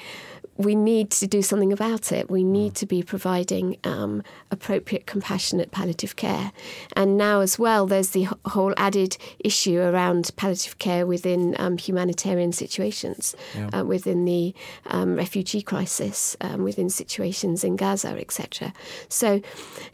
we 0.58 0.74
need 0.74 1.10
to 1.12 1.26
do 1.28 1.40
something 1.40 1.72
about 1.72 2.10
it. 2.10 2.28
We 2.28 2.42
need 2.42 2.74
to 2.76 2.86
be 2.86 3.00
providing 3.02 3.76
um, 3.84 4.24
appropriate, 4.50 5.06
compassionate 5.06 5.70
palliative 5.70 6.16
care. 6.16 6.50
And 6.94 7.16
now, 7.16 7.40
as 7.40 7.60
well, 7.60 7.86
there's 7.86 8.10
the 8.10 8.26
whole 8.44 8.74
added 8.76 9.16
issue 9.38 9.80
around 9.80 10.32
palliative 10.36 10.80
care 10.80 11.06
within 11.06 11.54
um, 11.60 11.78
humanitarian 11.78 12.52
situations, 12.52 13.36
yeah. 13.54 13.68
uh, 13.68 13.84
within 13.84 14.24
the 14.24 14.52
um, 14.86 15.14
refugee 15.14 15.62
crisis, 15.62 16.36
um, 16.40 16.64
within 16.64 16.90
situations 16.90 17.62
in 17.62 17.76
Gaza, 17.76 18.18
etc. 18.18 18.72
So 19.08 19.40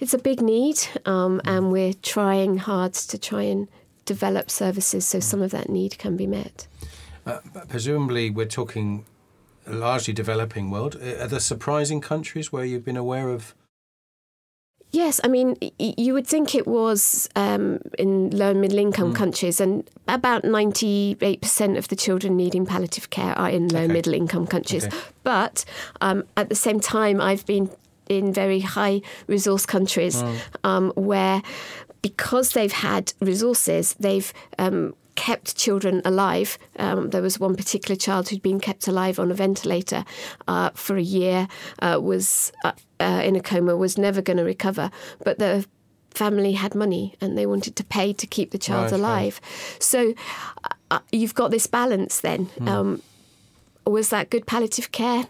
it's 0.00 0.14
a 0.14 0.18
big 0.18 0.40
need, 0.40 0.78
um, 1.04 1.40
mm. 1.40 1.40
and 1.44 1.70
we're 1.70 1.92
trying 1.92 2.56
hard 2.56 2.94
to 2.94 3.18
try 3.18 3.42
and 3.42 3.68
develop 4.06 4.50
services 4.50 5.06
so 5.06 5.20
some 5.20 5.42
of 5.42 5.50
that 5.50 5.68
need 5.68 5.98
can 5.98 6.16
be 6.16 6.26
met. 6.26 6.66
Uh, 7.26 7.38
presumably, 7.68 8.30
we're 8.30 8.46
talking 8.46 9.04
largely 9.66 10.14
developing 10.14 10.70
world. 10.70 10.96
Are 10.96 11.26
there 11.26 11.40
surprising 11.40 12.00
countries 12.00 12.52
where 12.52 12.64
you've 12.64 12.84
been 12.84 12.96
aware 12.96 13.28
of? 13.28 13.54
Yes, 14.94 15.20
I 15.24 15.28
mean, 15.28 15.56
you 15.80 16.14
would 16.14 16.26
think 16.26 16.54
it 16.54 16.68
was 16.68 17.28
um, 17.34 17.80
in 17.98 18.30
low 18.30 18.50
and 18.50 18.60
middle 18.60 18.78
income 18.78 19.12
mm. 19.12 19.16
countries, 19.16 19.60
and 19.60 19.90
about 20.06 20.44
98% 20.44 21.76
of 21.76 21.88
the 21.88 21.96
children 21.96 22.36
needing 22.36 22.64
palliative 22.64 23.10
care 23.10 23.36
are 23.36 23.50
in 23.50 23.66
low 23.68 23.80
and 23.80 23.92
middle 23.92 24.14
income 24.14 24.46
countries. 24.46 24.86
Okay. 24.86 24.96
But 25.24 25.64
um, 26.00 26.22
at 26.36 26.48
the 26.48 26.54
same 26.54 26.78
time, 26.78 27.20
I've 27.20 27.44
been 27.44 27.70
in 28.08 28.32
very 28.32 28.60
high 28.60 29.00
resource 29.26 29.66
countries 29.66 30.22
mm. 30.22 30.38
um, 30.62 30.92
where 30.94 31.42
because 32.00 32.50
they've 32.50 32.70
had 32.70 33.12
resources, 33.20 33.94
they've 33.94 34.32
um, 34.58 34.94
kept 35.14 35.56
children 35.56 36.02
alive. 36.04 36.58
Um, 36.78 37.10
there 37.10 37.22
was 37.22 37.38
one 37.38 37.56
particular 37.56 37.96
child 37.96 38.28
who'd 38.28 38.42
been 38.42 38.60
kept 38.60 38.88
alive 38.88 39.18
on 39.18 39.30
a 39.30 39.34
ventilator 39.34 40.04
uh, 40.48 40.70
for 40.74 40.96
a 40.96 41.02
year, 41.02 41.48
uh, 41.80 41.98
was 42.00 42.52
uh, 42.64 42.72
uh 43.00 43.22
in 43.24 43.36
a 43.36 43.40
coma, 43.40 43.76
was 43.76 43.98
never 43.98 44.22
going 44.22 44.36
to 44.36 44.44
recover. 44.44 44.90
But 45.24 45.38
the 45.38 45.66
family 46.10 46.52
had 46.52 46.74
money 46.74 47.14
and 47.20 47.36
they 47.36 47.46
wanted 47.46 47.76
to 47.76 47.84
pay 47.84 48.12
to 48.12 48.26
keep 48.26 48.50
the 48.52 48.58
child 48.58 48.92
Right, 48.92 49.00
alive. 49.00 49.40
So 49.78 50.14
uh, 50.90 51.00
you've 51.10 51.34
got 51.34 51.50
this 51.50 51.66
balance 51.66 52.20
then. 52.20 52.46
Hmm. 52.46 52.68
Um, 52.68 53.02
was 53.86 54.08
that 54.10 54.30
good 54.30 54.46
palliative 54.46 54.92
care? 54.92 55.26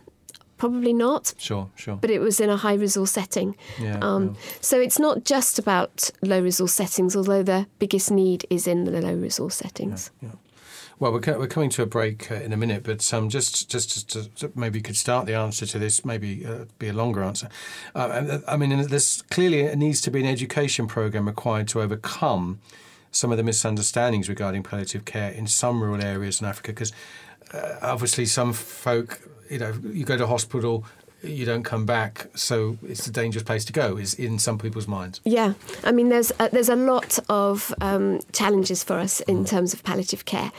Probably 0.57 0.93
not, 0.93 1.35
Sure, 1.39 1.69
sure. 1.75 1.97
but 1.97 2.11
it 2.11 2.21
was 2.21 2.39
in 2.41 2.49
a 2.51 2.57
high 2.57 2.75
resource 2.75 3.11
setting. 3.13 3.57
Yeah, 3.81 3.99
um, 4.01 4.25
yeah. 4.29 4.33
So 4.61 4.81
it's 4.81 4.99
not 4.99 5.25
just 5.25 5.59
about 5.59 6.11
low 6.23 6.41
resource 6.41 6.73
settings, 6.73 7.17
although 7.17 7.43
the 7.43 7.67
biggest 7.79 8.11
need 8.11 8.47
is 8.51 8.67
in 8.67 8.85
the 8.85 9.01
low 9.01 9.15
resource 9.15 9.57
settings. 9.57 10.11
Yeah, 10.23 10.31
Well, 11.01 11.13
we're, 11.13 11.21
co- 11.21 11.39
we're 11.41 11.49
coming 11.49 11.71
to 11.71 11.83
a 11.83 11.87
break 11.87 12.31
uh, 12.31 12.37
in 12.37 12.53
a 12.53 12.57
minute, 12.57 12.85
but 12.85 13.13
um, 13.13 13.29
just 13.29 13.69
just 13.69 14.09
to, 14.11 14.29
to, 14.37 14.53
maybe 14.55 14.79
you 14.79 14.83
could 14.83 14.97
start 14.97 15.27
the 15.27 15.35
answer 15.35 15.67
to 15.67 15.79
this, 15.79 16.05
maybe 16.05 16.47
uh, 16.47 16.67
be 16.79 16.89
a 16.89 16.93
longer 16.93 17.23
answer. 17.25 17.49
Uh, 17.95 17.99
uh, 17.99 18.41
I 18.47 18.57
mean, 18.57 18.87
there's 18.89 19.23
clearly 19.31 19.61
it 19.63 19.77
needs 19.77 20.01
to 20.03 20.11
be 20.11 20.21
an 20.21 20.27
education 20.27 20.87
program 20.87 21.27
required 21.27 21.67
to 21.69 21.81
overcome 21.83 22.61
some 23.11 23.33
of 23.33 23.39
the 23.39 23.45
misunderstandings 23.45 24.29
regarding 24.29 24.63
palliative 24.63 25.05
care 25.05 25.31
in 25.31 25.47
some 25.49 25.83
rural 25.83 26.01
areas 26.03 26.41
in 26.41 26.47
Africa, 26.47 26.71
because 26.73 26.93
uh, 27.53 27.77
obviously 27.83 28.25
some 28.27 28.53
folk, 28.53 29.21
you 29.51 29.59
know, 29.59 29.75
you 29.85 30.05
go 30.05 30.17
to 30.17 30.27
hospital, 30.27 30.85
you 31.23 31.45
don't 31.45 31.63
come 31.63 31.87
back, 31.87 32.29
so 32.35 32.77
it's 32.87 33.07
a 33.07 33.11
dangerous 33.11 33.43
place 33.43 33.65
to 33.67 33.73
go. 33.73 33.97
Is 33.97 34.15
in 34.15 34.39
some 34.39 34.59
people's 34.59 34.87
minds. 34.87 35.21
Yeah, 35.25 35.55
I 35.83 35.93
mean, 35.93 36.09
there's 36.09 36.33
a, 36.39 36.49
there's 36.51 36.69
a 36.69 36.77
lot 36.77 37.19
of 37.29 37.75
um, 37.81 38.21
challenges 38.33 38.85
for 38.85 38.99
us 38.99 39.21
in 39.21 39.45
terms 39.45 39.73
of 39.73 39.83
palliative 39.83 40.25
care, 40.25 40.53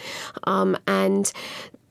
um, 0.45 0.77
and 0.87 1.31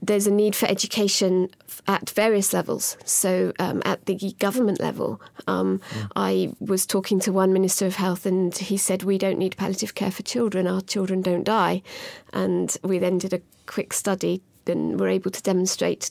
there's 0.02 0.26
a 0.26 0.30
need 0.30 0.54
for 0.54 0.66
education 0.66 1.48
at 1.86 2.10
various 2.10 2.52
levels. 2.52 2.96
So, 3.04 3.52
um, 3.58 3.80
at 3.84 4.04
the 4.06 4.34
government 4.38 4.80
level, 4.80 5.20
um, 5.46 5.80
I 6.16 6.52
was 6.60 6.84
talking 6.84 7.20
to 7.20 7.32
one 7.32 7.52
minister 7.52 7.86
of 7.86 7.96
health, 7.96 8.26
and 8.26 8.56
he 8.56 8.76
said 8.76 9.02
we 9.02 9.18
don't 9.18 9.38
need 9.38 9.56
palliative 9.56 9.94
care 9.94 10.10
for 10.10 10.22
children. 10.22 10.66
Our 10.66 10.80
children 10.80 11.22
don't 11.22 11.44
die, 11.44 11.82
and 12.32 12.76
we 12.82 12.98
then 12.98 13.18
did 13.18 13.32
a 13.32 13.40
quick 13.66 13.92
study 13.92 14.42
and 14.66 14.98
were 14.98 15.08
able 15.08 15.30
to 15.30 15.42
demonstrate 15.42 16.10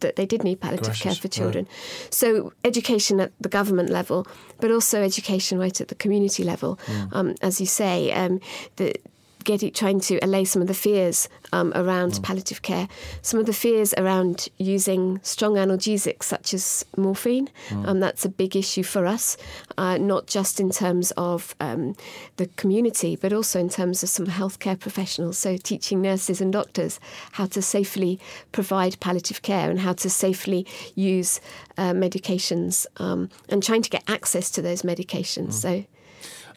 that 0.00 0.16
they 0.16 0.26
did 0.26 0.44
need 0.44 0.60
palliative 0.60 0.94
care 0.94 1.12
Gracious, 1.12 1.18
for 1.18 1.26
right. 1.26 1.32
children. 1.32 1.68
So 2.10 2.52
education 2.64 3.20
at 3.20 3.32
the 3.40 3.48
government 3.48 3.90
level, 3.90 4.26
but 4.60 4.70
also 4.70 5.02
education 5.02 5.58
right 5.58 5.80
at 5.80 5.88
the 5.88 5.94
community 5.94 6.44
level. 6.44 6.78
Um, 7.12 7.34
as 7.42 7.60
you 7.60 7.66
say, 7.66 8.12
um, 8.12 8.40
the 8.76 8.94
getting 9.44 9.72
trying 9.72 10.00
to 10.00 10.18
allay 10.22 10.44
some 10.44 10.62
of 10.62 10.68
the 10.68 10.74
fears 10.74 11.28
um, 11.52 11.72
around 11.74 12.20
palliative 12.22 12.62
care, 12.62 12.88
some 13.22 13.40
of 13.40 13.46
the 13.46 13.52
fears 13.52 13.94
around 13.96 14.48
using 14.58 15.20
strong 15.22 15.54
analgesics 15.54 16.24
such 16.24 16.54
as 16.54 16.84
morphine. 16.96 17.48
Um, 17.86 18.00
that's 18.00 18.24
a 18.24 18.28
big 18.28 18.56
issue 18.56 18.82
for 18.82 19.06
us, 19.06 19.36
uh, 19.78 19.98
not 19.98 20.26
just 20.26 20.60
in 20.60 20.70
terms 20.70 21.12
of 21.16 21.54
um, 21.60 21.94
the 22.36 22.46
community, 22.56 23.16
but 23.16 23.32
also 23.32 23.58
in 23.58 23.68
terms 23.68 24.02
of 24.02 24.08
some 24.08 24.26
healthcare 24.26 24.78
professionals. 24.78 25.38
So 25.38 25.56
teaching 25.56 26.02
nurses 26.02 26.40
and 26.40 26.52
doctors 26.52 27.00
how 27.32 27.46
to 27.46 27.62
safely 27.62 28.18
provide 28.52 29.00
palliative 29.00 29.42
care 29.42 29.70
and 29.70 29.80
how 29.80 29.92
to 29.94 30.10
safely 30.10 30.66
use 30.94 31.40
uh, 31.78 31.92
medications 31.92 32.86
um, 32.98 33.28
and 33.48 33.62
trying 33.62 33.82
to 33.82 33.90
get 33.90 34.04
access 34.08 34.50
to 34.52 34.62
those 34.62 34.82
medications. 34.82 35.54
So. 35.54 35.84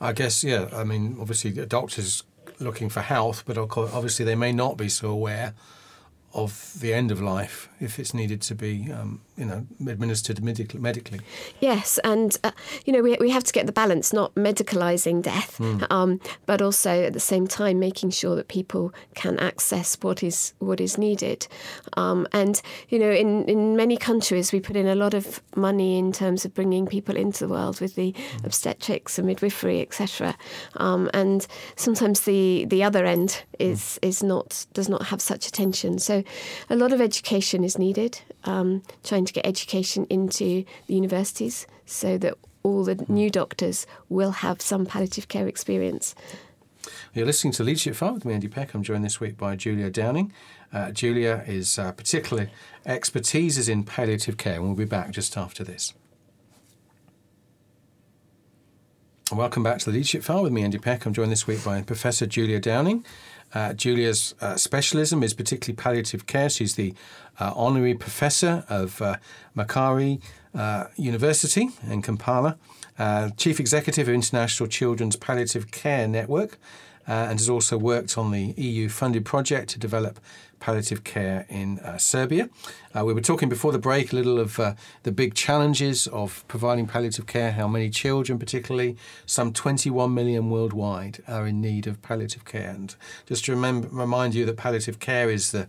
I 0.02 0.12
guess, 0.12 0.44
yeah. 0.44 0.68
I 0.74 0.84
mean, 0.84 1.18
obviously, 1.20 1.52
the 1.52 1.66
doctors 1.66 2.24
looking 2.64 2.90
for 2.90 3.02
health, 3.02 3.44
but 3.46 3.58
obviously, 3.58 4.26
they 4.26 4.36
may 4.36 4.52
not 4.52 4.78
be 4.78 4.90
so 4.90 5.10
aware 5.10 5.54
of 6.34 6.74
the 6.80 6.94
end 6.94 7.12
of 7.12 7.22
life 7.22 7.70
if 7.80 8.00
it's 8.00 8.14
needed 8.14 8.42
to 8.42 8.56
be, 8.56 8.92
um, 8.92 9.22
you 9.38 9.46
know, 9.46 9.66
administered 9.88 10.42
medic- 10.42 10.74
medically. 10.80 11.20
Yes, 11.60 12.00
and 12.04 12.38
uh, 12.44 12.52
you 12.86 12.94
know 12.94 13.02
we 13.02 13.18
we 13.20 13.30
have 13.30 13.44
to 13.44 13.54
get 13.54 13.66
the 13.66 13.72
balance, 13.72 14.14
not 14.14 14.34
medicalising 14.36 15.22
death, 15.22 15.60
um, 15.92 16.20
but 16.46 16.62
also 16.62 17.04
at 17.04 17.14
the 17.14 17.20
same 17.20 17.46
time 17.46 17.80
making 17.80 18.10
sure 18.10 18.36
that 18.36 18.48
people 18.48 18.94
can 19.14 19.40
access 19.40 19.98
what 20.02 20.24
is 20.24 20.54
what 20.60 20.80
is 20.82 20.98
needed. 20.98 21.48
Um, 21.98 22.28
and 22.32 22.62
you 22.90 22.98
know, 22.98 23.12
in 23.12 23.46
in 23.46 23.76
many 23.76 23.98
countries, 23.98 24.52
we 24.52 24.60
put 24.60 24.76
in 24.76 24.88
a 24.88 24.96
lot 24.96 25.14
of 25.14 25.42
money 25.56 26.00
in 26.00 26.12
terms 26.12 26.46
of 26.46 26.54
bringing 26.54 26.88
people 26.88 27.16
into 27.16 27.46
the 27.46 27.54
world 27.54 27.80
with 27.80 27.96
the 27.96 28.16
obstetrics 28.44 29.20
and 29.20 29.28
midwifery, 29.28 29.82
etc. 29.82 30.36
Um, 30.78 31.10
and 31.14 31.46
sometimes 31.76 32.22
the 32.22 32.66
the 32.66 32.84
other 32.84 33.06
end 33.06 33.44
is 33.60 34.00
is 34.02 34.24
not 34.24 34.66
does 34.74 34.90
not 34.90 35.08
have 35.08 35.22
such 35.22 35.48
attention. 35.48 36.00
So 36.00 36.23
a 36.70 36.76
lot 36.76 36.92
of 36.92 37.02
education 37.02 37.64
is 37.64 37.78
needed. 37.78 38.22
Um, 38.46 38.84
trying 39.04 39.26
to 39.26 39.34
get 39.34 39.46
education 39.46 40.06
into 40.10 40.66
the 40.88 40.94
universities 40.94 41.68
so 41.86 42.18
that 42.18 42.36
all 42.64 42.84
the 42.84 43.06
new 43.08 43.30
doctors 43.30 43.86
will 44.10 44.32
have 44.32 44.62
some 44.62 44.86
palliative 44.86 45.28
care 45.28 45.48
experience. 45.48 46.16
You're 47.14 47.26
listening 47.26 47.54
to 47.54 47.64
Leadership 47.64 47.96
File 47.96 48.14
with 48.14 48.26
me, 48.26 48.34
Andy 48.34 48.48
Peck. 48.48 48.74
I'm 48.74 48.84
joined 48.84 49.06
this 49.06 49.20
week 49.20 49.38
by 49.38 49.56
Julia 49.56 49.90
Downing. 49.90 50.34
Uh, 50.72 50.92
Julia 50.92 51.44
is 51.48 51.78
uh, 51.78 51.92
particularly 51.92 52.50
expertise 52.86 53.58
is 53.58 53.70
in 53.70 53.84
palliative 53.84 54.38
care, 54.38 54.56
and 54.56 54.64
we'll 54.64 54.76
be 54.76 54.86
back 54.86 55.12
just 55.12 55.38
after 55.38 55.64
this. 55.64 55.94
Welcome 59.32 59.64
back 59.64 59.80
to 59.80 59.86
the 59.86 59.92
Leadership 59.92 60.24
File 60.24 60.44
with 60.44 60.52
me, 60.52 60.64
Andy 60.64 60.78
Peck. 60.78 61.06
I'm 61.06 61.14
joined 61.14 61.32
this 61.32 61.48
week 61.48 61.64
by 61.64 61.82
Professor 61.82 62.26
Julia 62.26 62.60
Downing. 62.60 63.06
Uh, 63.54 63.74
Julia's 63.74 64.36
uh, 64.42 64.56
specialism 64.56 65.24
is 65.24 65.34
particularly 65.34 65.76
palliative 65.76 66.26
care. 66.26 66.50
She's 66.50 66.76
the 66.76 66.94
uh, 67.40 67.54
honorary 67.56 67.96
professor 67.96 68.66
of 68.70 69.02
uh, 69.02 69.18
Makerere 69.56 70.22
uh, 70.56 70.86
University 70.96 71.70
in 71.90 72.02
Kampala, 72.02 72.58
uh, 72.98 73.30
chief 73.38 73.60
executive 73.60 74.08
of 74.08 74.14
International 74.14 74.68
Children's 74.68 75.16
Palliative 75.16 75.72
Care 75.72 76.08
Network, 76.08 76.58
uh, 77.08 77.12
and 77.12 77.40
has 77.40 77.50
also 77.50 77.78
worked 77.78 78.18
on 78.18 78.32
the 78.32 78.54
EU 78.58 78.90
funded 78.90 79.26
project 79.26 79.70
to 79.72 79.80
develop 79.80 80.20
palliative 80.60 81.04
care 81.04 81.46
in 81.50 81.78
uh, 81.80 81.98
Serbia. 81.98 82.50
Uh, 82.96 83.04
we 83.04 83.14
were 83.14 83.20
talking 83.20 83.50
before 83.50 83.74
the 83.74 83.78
break 83.78 84.14
a 84.14 84.16
little 84.16 84.40
of 84.40 84.58
uh, 84.60 84.76
the 85.04 85.12
big 85.12 85.34
challenges 85.34 86.08
of 86.08 86.46
providing 86.48 86.88
palliative 86.88 87.26
care, 87.26 87.52
how 87.52 87.68
many 87.68 87.90
children, 87.90 88.40
particularly, 88.40 88.96
some 89.26 89.52
21 89.52 90.14
million 90.14 90.50
worldwide, 90.50 91.22
are 91.28 91.46
in 91.46 91.60
need 91.60 91.86
of 91.86 92.02
palliative 92.02 92.46
care. 92.46 92.70
And 92.70 92.96
just 93.26 93.44
to 93.46 93.52
remember, 93.52 93.90
remind 93.90 94.36
you 94.36 94.46
that 94.46 94.56
palliative 94.56 95.00
care 95.00 95.30
is 95.30 95.52
the 95.52 95.68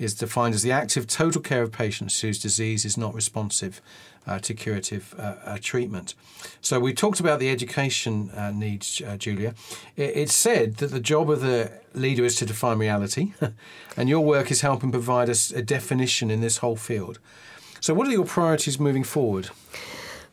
is 0.00 0.14
defined 0.14 0.54
as 0.54 0.62
the 0.62 0.72
active 0.72 1.06
total 1.06 1.42
care 1.42 1.62
of 1.62 1.70
patients 1.70 2.20
whose 2.20 2.40
disease 2.40 2.84
is 2.84 2.96
not 2.96 3.14
responsive 3.14 3.80
uh, 4.26 4.38
to 4.38 4.54
curative 4.54 5.14
uh, 5.18 5.34
uh, 5.44 5.58
treatment. 5.60 6.14
So 6.60 6.80
we 6.80 6.94
talked 6.94 7.20
about 7.20 7.38
the 7.38 7.50
education 7.50 8.30
uh, 8.30 8.50
needs, 8.50 9.02
uh, 9.06 9.16
Julia. 9.16 9.54
It, 9.96 10.16
it's 10.16 10.34
said 10.34 10.76
that 10.76 10.88
the 10.88 11.00
job 11.00 11.30
of 11.30 11.42
the 11.42 11.70
leader 11.94 12.24
is 12.24 12.36
to 12.36 12.46
define 12.46 12.78
reality, 12.78 13.34
and 13.96 14.08
your 14.08 14.20
work 14.20 14.50
is 14.50 14.62
helping 14.62 14.90
provide 14.90 15.28
us 15.28 15.50
a 15.50 15.62
definition 15.62 16.30
in 16.30 16.40
this 16.40 16.58
whole 16.58 16.76
field. 16.76 17.18
So, 17.80 17.94
what 17.94 18.06
are 18.08 18.12
your 18.12 18.26
priorities 18.26 18.78
moving 18.78 19.04
forward? 19.04 19.50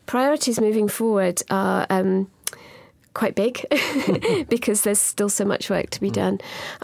Priorities 0.06 0.60
moving 0.60 0.88
forward 0.88 1.42
are 1.50 1.86
um, 1.90 2.30
quite 3.14 3.34
big 3.34 3.64
because 4.48 4.82
there's 4.82 5.00
still 5.00 5.28
so 5.28 5.44
much 5.44 5.70
work 5.70 5.90
to 5.90 6.00
be 6.00 6.10
done. 6.10 6.38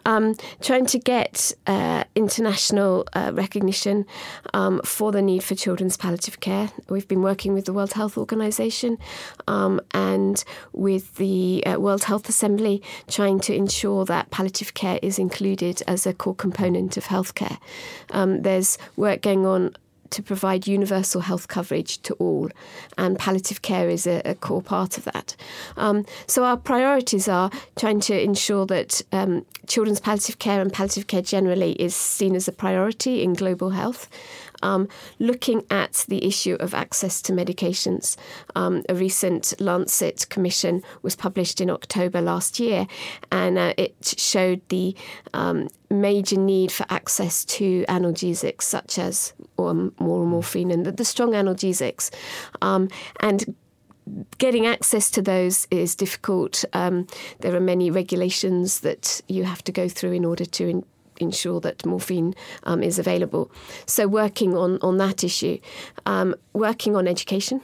Um, 0.05 0.35
trying 0.61 0.87
to 0.87 0.99
get 0.99 1.53
uh, 1.67 2.05
international 2.15 3.07
uh, 3.13 3.31
recognition 3.35 4.07
um, 4.53 4.81
for 4.85 5.13
the 5.13 5.23
need 5.23 5.43
for 5.43 5.55
children's 5.55 5.97
palliative 5.97 6.41
care. 6.41 6.71
We've 6.89 7.09
been 7.09 7.23
working 7.23 7.55
with 7.55 7.67
the 7.67 7.73
World 7.73 7.93
Health 7.93 8.19
Organization 8.19 8.99
um, 9.47 9.81
and 9.93 10.43
with 10.73 11.15
the 11.17 11.65
uh, 11.67 11.79
World 11.79 12.05
Health 12.05 12.29
Assembly, 12.29 12.83
trying 13.09 13.41
to 13.41 13.55
ensure 13.55 14.05
that 14.07 14.31
palliative 14.31 14.75
care 14.75 14.99
is 15.03 15.19
included 15.19 15.83
as 15.87 16.07
a 16.07 16.13
core 16.13 16.35
component 16.35 16.97
of 16.97 17.05
healthcare. 17.05 17.59
Um, 18.11 18.43
there's 18.43 18.79
work 18.97 19.23
going 19.23 19.47
on 19.47 19.77
to 20.15 20.23
provide 20.23 20.67
universal 20.67 21.21
health 21.21 21.47
coverage 21.49 21.99
to 22.03 22.15
all, 22.15 22.49
and 22.97 23.19
palliative 23.19 23.63
care 23.63 23.89
is 23.89 24.07
a, 24.07 24.23
a 24.25 24.35
core 24.35 24.63
part 24.63 24.99
of 24.99 25.05
that. 25.05 25.37
Um, 25.77 26.07
so 26.27 26.45
our 26.45 26.57
priorities 26.57 27.29
are 27.29 27.51
trying 27.77 28.01
to 28.01 28.15
ensure 28.21 28.67
that 28.67 29.03
um, 29.13 29.45
children's 29.67 30.01
palliative 30.01 30.39
care 30.39 30.61
and 30.61 30.73
palliative 30.73 31.07
care 31.07 31.23
generally 31.23 31.73
is 31.73 31.95
seen 31.95 32.35
as 32.37 32.49
a 32.49 32.53
priority 32.53 33.23
in 33.23 33.35
global 33.35 33.71
health. 33.71 34.09
Um, 34.65 34.89
looking 35.19 35.65
at 35.71 36.05
the 36.09 36.25
issue 36.25 36.57
of 36.59 36.75
access 36.75 37.21
to 37.23 37.33
medications. 37.33 38.17
Um, 38.57 38.83
a 38.89 38.95
recent 38.95 39.53
Lancet 39.61 40.27
commission 40.31 40.83
was 41.03 41.15
published 41.15 41.61
in 41.61 41.69
October 41.71 42.21
last 42.21 42.59
year, 42.59 42.87
and 43.31 43.59
uh, 43.59 43.75
it 43.77 44.15
showed 44.17 44.61
the 44.71 44.97
um, 45.35 45.69
major 45.91 46.39
need 46.39 46.73
for 46.73 46.87
access 46.89 47.45
to 47.45 47.85
analgesics 47.89 48.63
such 48.63 48.99
as 48.99 49.35
um, 49.59 49.93
oral 49.99 50.27
morphine 50.27 50.71
and 50.71 50.87
the, 50.87 50.93
the 50.93 51.05
strong 51.05 51.33
analgesics. 51.33 52.11
Um, 52.63 52.89
and 53.21 53.55
getting 54.39 54.67
access 54.67 55.11
to 55.11 55.23
those 55.23 55.67
is 55.71 55.95
difficult. 55.95 56.65
Um, 56.73 57.07
there 57.41 57.55
are 57.55 57.61
many 57.61 57.91
regulations 57.91 58.81
that 58.81 59.21
you 59.29 59.45
have 59.45 59.63
to 59.65 59.73
go 59.73 59.89
through 59.89 60.13
in 60.13 60.25
order 60.25 60.45
to 60.45 60.69
in, 60.69 60.85
ensure 61.19 61.61
that 61.61 61.85
morphine 61.87 62.35
um, 62.65 62.83
is 62.83 62.99
available. 62.99 63.51
So, 63.87 64.07
working 64.07 64.57
on, 64.57 64.79
on 64.83 64.99
that 64.99 65.25
issue, 65.25 65.59
um, 66.07 66.35
working 66.53 66.97
on 66.97 67.07
education. 67.07 67.61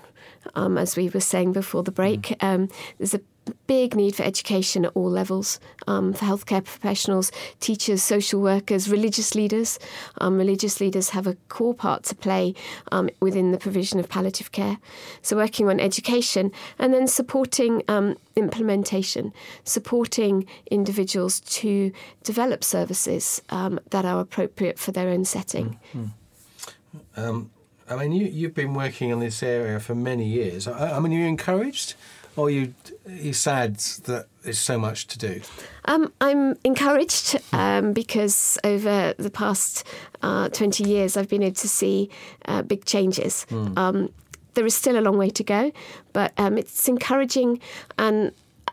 Um, 0.54 0.78
as 0.78 0.97
we 0.97 1.11
were 1.11 1.21
saying 1.21 1.52
before 1.52 1.83
the 1.83 1.92
break, 1.92 2.35
um, 2.42 2.71
there's 2.97 3.12
a 3.12 3.21
big 3.66 3.95
need 3.95 4.14
for 4.14 4.23
education 4.23 4.85
at 4.85 4.92
all 4.95 5.11
levels 5.11 5.61
um, 5.87 6.12
for 6.12 6.25
healthcare 6.25 6.64
professionals, 6.64 7.30
teachers, 7.61 8.02
social 8.02 8.40
workers, 8.40 8.90
religious 8.90 9.35
leaders. 9.35 9.78
Um, 10.19 10.37
religious 10.37 10.80
leaders 10.80 11.11
have 11.11 11.26
a 11.26 11.37
core 11.49 11.75
part 11.75 12.04
to 12.04 12.14
play 12.14 12.54
um, 12.92 13.11
within 13.21 13.52
the 13.52 13.59
provision 13.59 13.99
of 14.00 14.09
palliative 14.09 14.52
care. 14.52 14.78
So, 15.23 15.37
working 15.37 15.69
on 15.69 15.80
education 15.80 16.52
and 16.78 16.92
then 16.92 17.07
supporting 17.07 17.83
um, 17.88 18.16
implementation, 18.37 19.33
supporting 19.64 20.47
individuals 20.71 21.40
to 21.40 21.92
develop 22.23 22.64
services 22.64 23.42
um, 23.50 23.80
that 23.90 24.04
are 24.04 24.21
appropriate 24.21 24.78
for 24.78 24.92
their 24.92 25.09
own 25.09 25.25
setting. 25.25 25.78
Mm-hmm. 25.95 27.47
I 27.90 27.97
mean, 27.97 28.12
you, 28.12 28.26
you've 28.26 28.54
been 28.54 28.75
working 28.75 29.11
in 29.11 29.19
this 29.19 29.42
area 29.42 29.80
for 29.80 29.97
many 29.97 30.25
years. 30.25 30.69
I, 30.69 30.97
I 30.97 31.00
mean, 31.00 31.12
are 31.12 31.16
you 31.16 31.26
encouraged 31.26 31.95
or 32.37 32.46
are 32.46 32.50
you, 32.50 32.75
you 33.06 33.32
sad 33.32 33.76
that 33.76 34.26
there's 34.42 34.58
so 34.58 34.78
much 34.78 35.06
to 35.08 35.18
do? 35.18 35.42
Um, 35.87 36.12
I'm 36.20 36.56
encouraged 36.64 37.40
um, 37.52 37.92
because 37.92 38.58
over 38.64 39.14
the 39.18 39.30
past 39.30 39.84
uh, 40.22 40.49
20 40.49 40.84
years, 40.84 41.16
I've 41.16 41.28
been 41.28 41.42
able 41.42 41.56
to 41.56 41.68
see 41.68 42.10
uh, 42.46 42.62
big 42.62 42.84
changes. 42.84 43.46
Mm. 43.50 43.78
Um, 43.78 44.12
there 44.54 44.66
is 44.66 44.75
still 44.75 44.99
a 44.99 45.02
long 45.02 45.16
way 45.16 45.30
to 45.30 45.44
go, 45.44 45.72
but 46.12 46.32
um, 46.38 46.58
it's 46.58 46.88
encouraging 46.88 47.60
and 47.99 48.32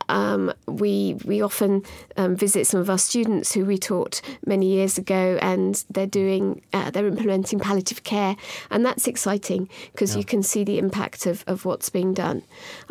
um, 0.10 0.54
we 0.68 1.16
we 1.26 1.42
often 1.42 1.84
um, 2.16 2.36
visit 2.36 2.68
some 2.68 2.80
of 2.80 2.90
our 2.90 2.98
students 2.98 3.54
who 3.54 3.66
we 3.66 3.78
taught 3.78 4.22
many 4.46 4.68
years 4.68 4.98
ago, 4.98 5.38
and 5.42 5.84
they're 5.90 6.06
doing 6.08 6.62
uh, 6.74 6.92
they're 6.92 7.08
implementing 7.08 7.60
palliative 7.60 8.04
care, 8.04 8.36
and 8.70 8.86
that's 8.86 9.08
exciting 9.08 9.70
because 9.92 10.14
yeah. 10.14 10.20
you 10.20 10.26
can 10.26 10.44
see 10.44 10.64
the 10.64 10.78
impact 10.78 11.26
of, 11.26 11.44
of 11.48 11.66
what's 11.66 11.90
being 11.90 12.14
done. 12.14 12.44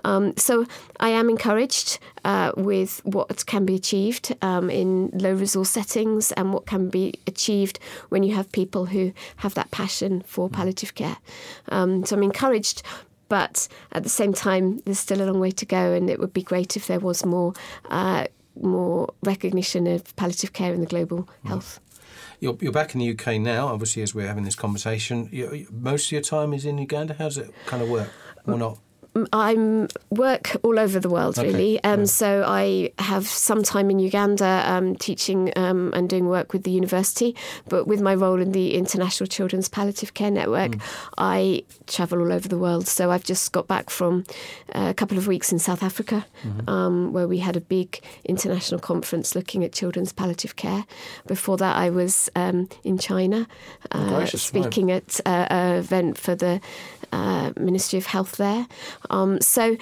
Um, 0.04 0.36
so 0.36 0.66
I 1.00 1.10
am 1.10 1.28
encouraged 1.30 1.98
uh, 2.24 2.52
with 2.56 3.00
what 3.04 3.46
can 3.46 3.64
be 3.64 3.74
achieved 3.74 4.34
um, 4.42 4.68
in 4.70 5.10
low 5.14 5.32
resource 5.32 5.70
settings 5.70 6.32
and 6.32 6.52
what 6.52 6.66
can 6.66 6.88
be 6.88 7.14
achieved 7.26 7.78
when 8.08 8.22
you 8.22 8.34
have 8.34 8.50
people 8.52 8.86
who 8.86 9.12
have 9.36 9.54
that 9.54 9.70
passion 9.70 10.22
for 10.26 10.48
mm. 10.48 10.52
palliative 10.52 10.94
care. 10.94 11.18
Um, 11.68 12.04
so 12.04 12.16
I'm 12.16 12.22
encouraged 12.22 12.82
but 13.28 13.68
at 13.92 14.02
the 14.02 14.08
same 14.08 14.32
time, 14.32 14.78
there's 14.84 14.98
still 14.98 15.22
a 15.22 15.26
long 15.26 15.40
way 15.40 15.50
to 15.52 15.66
go, 15.66 15.92
and 15.92 16.08
it 16.10 16.18
would 16.20 16.32
be 16.32 16.42
great 16.42 16.76
if 16.76 16.86
there 16.86 17.00
was 17.00 17.24
more 17.24 17.52
uh, 17.90 18.26
more 18.60 19.12
recognition 19.22 19.86
of 19.86 20.14
palliative 20.16 20.52
care 20.52 20.72
in 20.72 20.80
the 20.80 20.86
global 20.86 21.28
mm. 21.44 21.48
health. 21.48 21.80
You're, 22.40 22.56
you're 22.60 22.72
back 22.72 22.94
in 22.94 23.00
the 23.00 23.10
UK 23.10 23.40
now, 23.40 23.68
obviously, 23.68 24.02
as 24.02 24.14
we're 24.14 24.26
having 24.26 24.44
this 24.44 24.54
conversation. 24.54 25.28
You, 25.32 25.66
most 25.70 26.06
of 26.06 26.12
your 26.12 26.20
time 26.22 26.52
is 26.52 26.64
in 26.64 26.78
Uganda. 26.78 27.14
How 27.14 27.24
does 27.24 27.38
it 27.38 27.50
kind 27.66 27.82
of 27.82 27.88
work, 27.88 28.10
or 28.46 28.56
not? 28.58 28.78
I 29.32 29.86
work 30.10 30.56
all 30.62 30.78
over 30.78 31.00
the 31.00 31.08
world, 31.08 31.38
okay. 31.38 31.48
really. 31.48 31.84
Um, 31.84 32.00
yeah. 32.00 32.06
So 32.06 32.44
I 32.46 32.92
have 32.98 33.26
some 33.26 33.62
time 33.62 33.90
in 33.90 33.98
Uganda 33.98 34.62
um, 34.66 34.96
teaching 34.96 35.52
um, 35.56 35.92
and 35.94 36.08
doing 36.08 36.28
work 36.28 36.52
with 36.52 36.64
the 36.64 36.70
university, 36.70 37.34
but 37.68 37.86
with 37.86 38.00
my 38.00 38.14
role 38.14 38.40
in 38.40 38.52
the 38.52 38.74
International 38.74 39.26
Children's 39.26 39.68
Palliative 39.68 40.14
Care 40.14 40.30
Network, 40.30 40.72
mm. 40.72 40.80
I 41.18 41.64
travel 41.86 42.20
all 42.20 42.32
over 42.32 42.48
the 42.48 42.58
world. 42.58 42.86
So 42.86 43.10
I've 43.10 43.24
just 43.24 43.52
got 43.52 43.66
back 43.66 43.90
from 43.90 44.24
a 44.70 44.92
couple 44.94 45.18
of 45.18 45.26
weeks 45.26 45.52
in 45.52 45.58
South 45.58 45.82
Africa, 45.82 46.26
mm-hmm. 46.44 46.68
Um, 46.68 47.12
where 47.12 47.28
we 47.28 47.38
had 47.38 47.56
a 47.56 47.60
big 47.60 48.00
international 48.24 48.80
conference 48.80 49.34
looking 49.34 49.64
at 49.64 49.72
children's 49.72 50.12
palliative 50.12 50.56
care. 50.56 50.84
Before 51.26 51.56
that, 51.58 51.76
I 51.76 51.90
was 51.90 52.28
um, 52.34 52.68
in 52.84 52.98
China 52.98 53.46
uh, 53.92 54.26
speaking 54.26 54.90
at 54.90 55.20
uh, 55.24 55.46
an 55.50 55.76
event 55.76 56.18
for 56.18 56.34
the 56.34 56.60
uh, 57.12 57.52
Ministry 57.56 57.98
of 57.98 58.06
Health 58.06 58.36
there. 58.36 58.66
Um, 59.10 59.40
so 59.40 59.76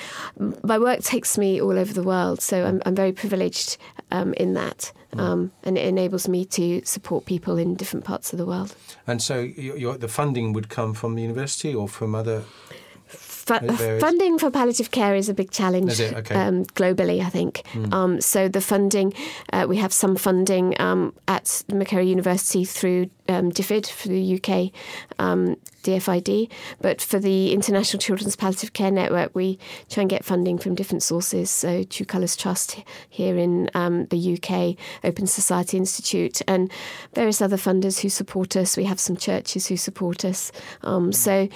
my 0.62 0.78
work 0.78 1.00
takes 1.00 1.38
me 1.38 1.60
all 1.60 1.78
over 1.78 1.92
the 1.92 2.02
world. 2.02 2.40
So 2.40 2.64
I'm, 2.64 2.82
I'm 2.86 2.94
very 2.94 3.12
privileged 3.12 3.76
um, 4.10 4.34
in 4.34 4.54
that. 4.54 4.92
Mm. 5.12 5.20
Um, 5.20 5.52
and 5.62 5.78
it 5.78 5.86
enables 5.86 6.28
me 6.28 6.44
to 6.46 6.82
support 6.84 7.24
people 7.24 7.56
in 7.56 7.74
different 7.74 8.04
parts 8.04 8.32
of 8.32 8.38
the 8.38 8.46
world. 8.46 8.74
And 9.06 9.22
so 9.22 9.46
the 9.46 10.08
funding 10.08 10.52
would 10.52 10.68
come 10.68 10.94
from 10.94 11.14
the 11.14 11.22
university 11.22 11.74
or 11.74 11.88
from 11.88 12.14
other 12.14 12.42
funding 13.44 14.38
for 14.38 14.50
palliative 14.50 14.90
care 14.90 15.14
is 15.14 15.28
a 15.28 15.34
big 15.34 15.50
challenge 15.50 16.00
okay. 16.00 16.34
um, 16.34 16.64
globally, 16.66 17.20
I 17.24 17.28
think. 17.28 17.62
Mm. 17.72 17.92
Um, 17.92 18.20
so 18.20 18.48
the 18.48 18.60
funding, 18.60 19.12
uh, 19.52 19.66
we 19.68 19.76
have 19.76 19.92
some 19.92 20.16
funding 20.16 20.80
um, 20.80 21.14
at 21.28 21.44
Makerere 21.68 22.06
University 22.06 22.64
through 22.64 23.10
um, 23.28 23.50
DFID 23.50 23.88
for 23.90 24.08
the 24.08 24.34
UK 24.36 24.70
um, 25.18 25.56
DFID, 25.82 26.50
but 26.80 27.00
for 27.00 27.18
the 27.18 27.52
International 27.52 28.00
Children's 28.00 28.36
Palliative 28.36 28.72
Care 28.72 28.90
Network, 28.90 29.34
we 29.34 29.58
try 29.88 30.02
and 30.02 30.10
get 30.10 30.24
funding 30.24 30.58
from 30.58 30.74
different 30.74 31.02
sources. 31.02 31.50
So 31.50 31.84
True 31.84 32.06
Colours 32.06 32.36
Trust 32.36 32.82
here 33.08 33.36
in 33.36 33.70
um, 33.74 34.06
the 34.06 34.34
UK, 34.34 34.76
Open 35.04 35.26
Society 35.26 35.76
Institute, 35.76 36.40
and 36.48 36.70
various 37.14 37.40
other 37.40 37.56
funders 37.56 38.00
who 38.00 38.08
support 38.08 38.56
us. 38.56 38.76
We 38.76 38.84
have 38.84 39.00
some 39.00 39.16
churches 39.16 39.66
who 39.66 39.76
support 39.76 40.24
us. 40.24 40.50
Um, 40.82 41.12
so 41.12 41.48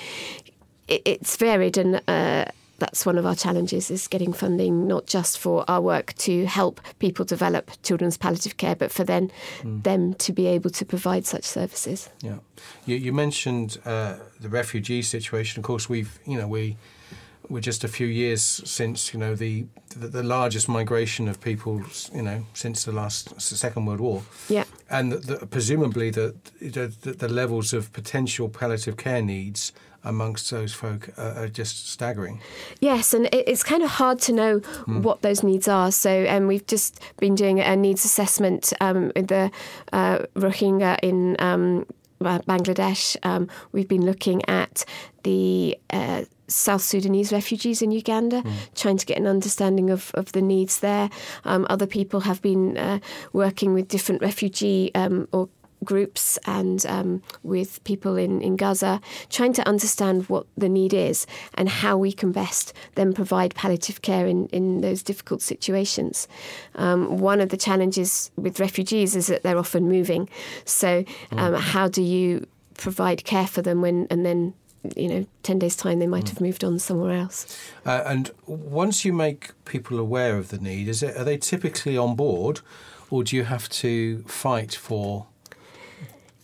it, 0.88 1.02
it's 1.04 1.36
varied 1.36 1.78
and. 1.78 2.02
Uh, 2.08 2.46
that's 2.80 3.04
one 3.04 3.18
of 3.18 3.26
our 3.26 3.34
challenges 3.34 3.90
is 3.90 4.06
getting 4.06 4.32
funding 4.32 4.86
not 4.86 5.06
just 5.06 5.38
for 5.38 5.64
our 5.68 5.80
work 5.80 6.14
to 6.14 6.46
help 6.46 6.80
people 7.00 7.24
develop 7.24 7.70
children's 7.82 8.16
palliative 8.16 8.56
care 8.56 8.76
but 8.76 8.92
for 8.92 9.04
then 9.04 9.30
mm. 9.62 9.82
them 9.82 10.14
to 10.14 10.32
be 10.32 10.46
able 10.46 10.70
to 10.70 10.84
provide 10.84 11.26
such 11.26 11.44
services 11.44 12.08
yeah 12.22 12.38
you, 12.86 12.96
you 12.96 13.12
mentioned 13.12 13.78
uh, 13.84 14.16
the 14.40 14.48
refugee 14.48 15.02
situation 15.02 15.58
of 15.58 15.64
course 15.64 15.88
we've 15.88 16.18
you 16.24 16.38
know 16.38 16.46
we 16.46 16.76
we're 17.48 17.60
just 17.60 17.84
a 17.84 17.88
few 17.88 18.06
years 18.06 18.42
since 18.42 19.12
you 19.12 19.20
know 19.20 19.34
the, 19.34 19.66
the, 19.96 20.08
the 20.08 20.22
largest 20.22 20.68
migration 20.68 21.28
of 21.28 21.40
people 21.40 21.82
you 22.14 22.22
know 22.22 22.44
since 22.54 22.84
the 22.84 22.92
last 22.92 23.40
Second 23.40 23.86
World 23.86 24.00
War. 24.00 24.22
Yeah, 24.48 24.64
and 24.90 25.12
the, 25.12 25.18
the, 25.18 25.46
presumably 25.46 26.10
the, 26.10 26.34
the 26.60 26.88
the 27.12 27.28
levels 27.28 27.72
of 27.72 27.92
potential 27.92 28.48
palliative 28.48 28.96
care 28.96 29.22
needs 29.22 29.72
amongst 30.04 30.50
those 30.50 30.72
folk 30.72 31.10
are, 31.18 31.48
just 31.48 31.90
staggering. 31.90 32.40
Yes, 32.80 33.12
and 33.12 33.28
it's 33.32 33.62
kind 33.62 33.82
of 33.82 33.90
hard 33.90 34.20
to 34.20 34.32
know 34.32 34.60
mm. 34.60 35.02
what 35.02 35.22
those 35.22 35.42
needs 35.42 35.68
are. 35.68 35.90
So, 35.90 36.26
um, 36.28 36.46
we've 36.46 36.66
just 36.66 37.00
been 37.18 37.34
doing 37.34 37.60
a 37.60 37.76
needs 37.76 38.04
assessment 38.04 38.72
um, 38.80 39.12
with 39.14 39.28
the 39.28 39.50
uh, 39.92 40.20
Rohingya 40.34 40.98
in 41.02 41.36
um, 41.40 41.86
Bangladesh. 42.20 43.16
Um, 43.22 43.48
we've 43.72 43.88
been 43.88 44.04
looking 44.04 44.46
at 44.48 44.84
the 45.22 45.78
uh, 45.90 46.24
South 46.48 46.82
Sudanese 46.82 47.32
refugees 47.32 47.82
in 47.82 47.90
Uganda, 47.90 48.42
mm. 48.42 48.52
trying 48.74 48.96
to 48.96 49.06
get 49.06 49.18
an 49.18 49.26
understanding 49.26 49.90
of, 49.90 50.10
of 50.14 50.32
the 50.32 50.42
needs 50.42 50.80
there. 50.80 51.10
Um, 51.44 51.66
other 51.68 51.86
people 51.86 52.20
have 52.20 52.40
been 52.42 52.76
uh, 52.78 52.98
working 53.32 53.74
with 53.74 53.88
different 53.88 54.22
refugee 54.22 54.90
um, 54.94 55.28
or 55.32 55.48
groups 55.84 56.38
and 56.46 56.84
um, 56.86 57.22
with 57.42 57.82
people 57.84 58.16
in, 58.16 58.40
in 58.40 58.56
Gaza, 58.56 59.00
trying 59.30 59.52
to 59.54 59.66
understand 59.68 60.28
what 60.28 60.46
the 60.56 60.68
need 60.68 60.92
is 60.92 61.26
and 61.54 61.68
how 61.68 61.96
we 61.96 62.12
can 62.12 62.32
best 62.32 62.72
then 62.94 63.12
provide 63.12 63.54
palliative 63.54 64.02
care 64.02 64.26
in, 64.26 64.46
in 64.48 64.80
those 64.80 65.02
difficult 65.02 65.42
situations. 65.42 66.28
Um, 66.74 67.18
one 67.18 67.40
of 67.40 67.50
the 67.50 67.56
challenges 67.56 68.30
with 68.36 68.60
refugees 68.60 69.14
is 69.16 69.28
that 69.28 69.42
they're 69.42 69.58
often 69.58 69.88
moving. 69.88 70.28
So, 70.64 71.04
um, 71.32 71.54
mm. 71.54 71.60
how 71.60 71.88
do 71.88 72.02
you 72.02 72.46
provide 72.76 73.24
care 73.24 73.46
for 73.46 73.62
them 73.62 73.80
when 73.80 74.06
and 74.10 74.24
then 74.24 74.54
you 74.96 75.08
know, 75.08 75.26
10 75.42 75.58
days' 75.58 75.76
time, 75.76 75.98
they 75.98 76.06
might 76.06 76.26
mm. 76.26 76.28
have 76.28 76.40
moved 76.40 76.64
on 76.64 76.78
somewhere 76.78 77.12
else. 77.12 77.60
Uh, 77.84 78.02
and 78.06 78.30
once 78.46 79.04
you 79.04 79.12
make 79.12 79.50
people 79.64 79.98
aware 79.98 80.36
of 80.38 80.48
the 80.48 80.58
need, 80.58 80.88
is 80.88 81.02
it, 81.02 81.16
are 81.16 81.24
they 81.24 81.36
typically 81.36 81.96
on 81.96 82.14
board, 82.14 82.60
or 83.10 83.24
do 83.24 83.36
you 83.36 83.44
have 83.44 83.68
to 83.68 84.22
fight 84.22 84.74
for 84.74 85.26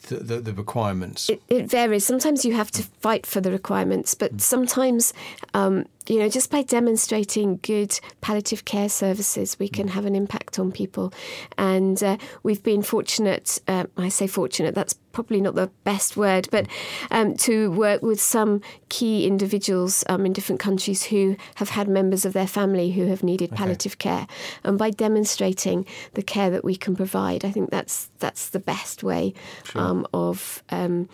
the, 0.05 0.17
the, 0.17 0.41
the 0.41 0.53
requirements? 0.53 1.29
It, 1.29 1.43
it, 1.49 1.67
varies. 1.67 2.05
Sometimes 2.05 2.45
you 2.45 2.55
have 2.55 2.71
to 2.73 2.83
fight 2.83 3.27
for 3.27 3.41
the 3.41 3.51
requirements, 3.51 4.15
but 4.15 4.37
mm. 4.37 4.41
sometimes, 4.41 5.13
um, 5.53 5.87
you 6.07 6.19
know, 6.19 6.29
just 6.29 6.51
by 6.51 6.63
demonstrating 6.63 7.59
good 7.63 7.99
palliative 8.21 8.65
care 8.65 8.89
services, 8.89 9.59
we 9.59 9.69
can 9.69 9.89
have 9.89 10.05
an 10.05 10.15
impact 10.15 10.59
on 10.59 10.71
people. 10.71 11.13
And 11.57 12.03
uh, 12.03 12.19
we've 12.43 12.63
been 12.63 12.83
fortunate, 12.83 13.61
uh, 13.69 13.85
I 13.97 14.11
say 14.11 14.27
fortunate, 14.27 14.75
that's 14.75 14.95
probably 15.13 15.41
not 15.41 15.55
the 15.55 15.71
best 15.85 16.17
word, 16.17 16.49
but 16.51 16.67
um, 17.11 17.37
to 17.37 17.71
work 17.71 18.03
with 18.03 18.21
some 18.21 18.61
key 18.91 19.27
individuals 19.27 20.05
um, 20.09 20.27
in 20.27 20.33
different 20.33 20.61
countries 20.61 21.05
who 21.05 21.37
have 21.55 21.71
had 21.71 21.89
members 21.89 22.27
of 22.27 22.35
their 22.35 22.47
family 22.47 22.91
who 22.91 23.07
have 23.07 23.23
needed 23.23 23.51
okay. 23.51 23.57
palliative 23.57 23.99
care, 23.99 24.27
and 24.65 24.77
by 24.77 24.91
demonstrating 24.91 25.87
the 26.15 26.23
care 26.23 26.51
that 26.51 26.65
we 26.65 26.77
can 26.77 26.95
provide, 26.95 27.45
I 27.45 27.51
think 27.51 27.71
that's 27.71 28.11
that's 28.19 28.51
the 28.51 28.59
best 28.59 29.03
way 29.03 29.33
sure. 29.65 29.81
um, 29.81 30.07
of 30.13 30.63
um, 30.71 31.09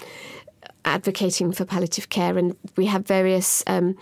advocating 0.90 1.52
for 1.52 1.64
palliative 1.64 2.08
care, 2.08 2.36
and 2.38 2.56
we 2.76 2.86
have 2.86 3.06
various 3.06 3.62
um, 3.66 3.96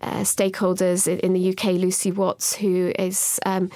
uh, 0.00 0.20
stakeholders 0.20 1.06
in, 1.06 1.32
the 1.32 1.50
UK. 1.50 1.74
Lucy 1.74 2.10
Watts, 2.10 2.54
who 2.54 2.92
is 2.98 3.38
um, 3.46 3.70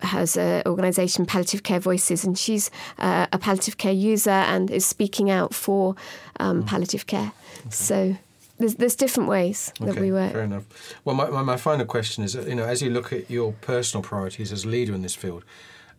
has 0.00 0.36
an 0.36 0.62
organisation, 0.66 1.26
Palliative 1.26 1.62
Care 1.62 1.80
Voices, 1.80 2.24
and 2.24 2.38
she's 2.38 2.70
uh, 2.98 3.26
a 3.32 3.38
palliative 3.38 3.78
care 3.78 3.92
user 3.92 4.30
and 4.30 4.70
is 4.70 4.86
speaking 4.86 5.30
out 5.30 5.54
for 5.54 5.96
um, 6.38 6.62
mm. 6.62 6.66
palliative 6.66 7.06
care. 7.06 7.32
Okay. 7.60 7.70
So 7.70 8.16
there's, 8.58 8.76
there's 8.76 8.96
different 8.96 9.28
ways 9.28 9.72
that 9.80 9.90
Okay, 9.90 10.00
we 10.00 10.12
work. 10.12 10.32
Fair 10.32 10.42
enough. 10.42 10.64
Well, 11.04 11.14
my, 11.14 11.28
my, 11.28 11.42
my 11.42 11.56
final 11.56 11.86
question 11.86 12.24
is, 12.24 12.34
you 12.34 12.54
know, 12.54 12.64
as 12.64 12.82
you 12.82 12.90
look 12.90 13.12
at 13.12 13.30
your 13.30 13.52
personal 13.60 14.02
priorities 14.02 14.52
as 14.52 14.64
a 14.64 14.68
leader 14.68 14.94
in 14.94 15.02
this 15.02 15.14
field, 15.14 15.44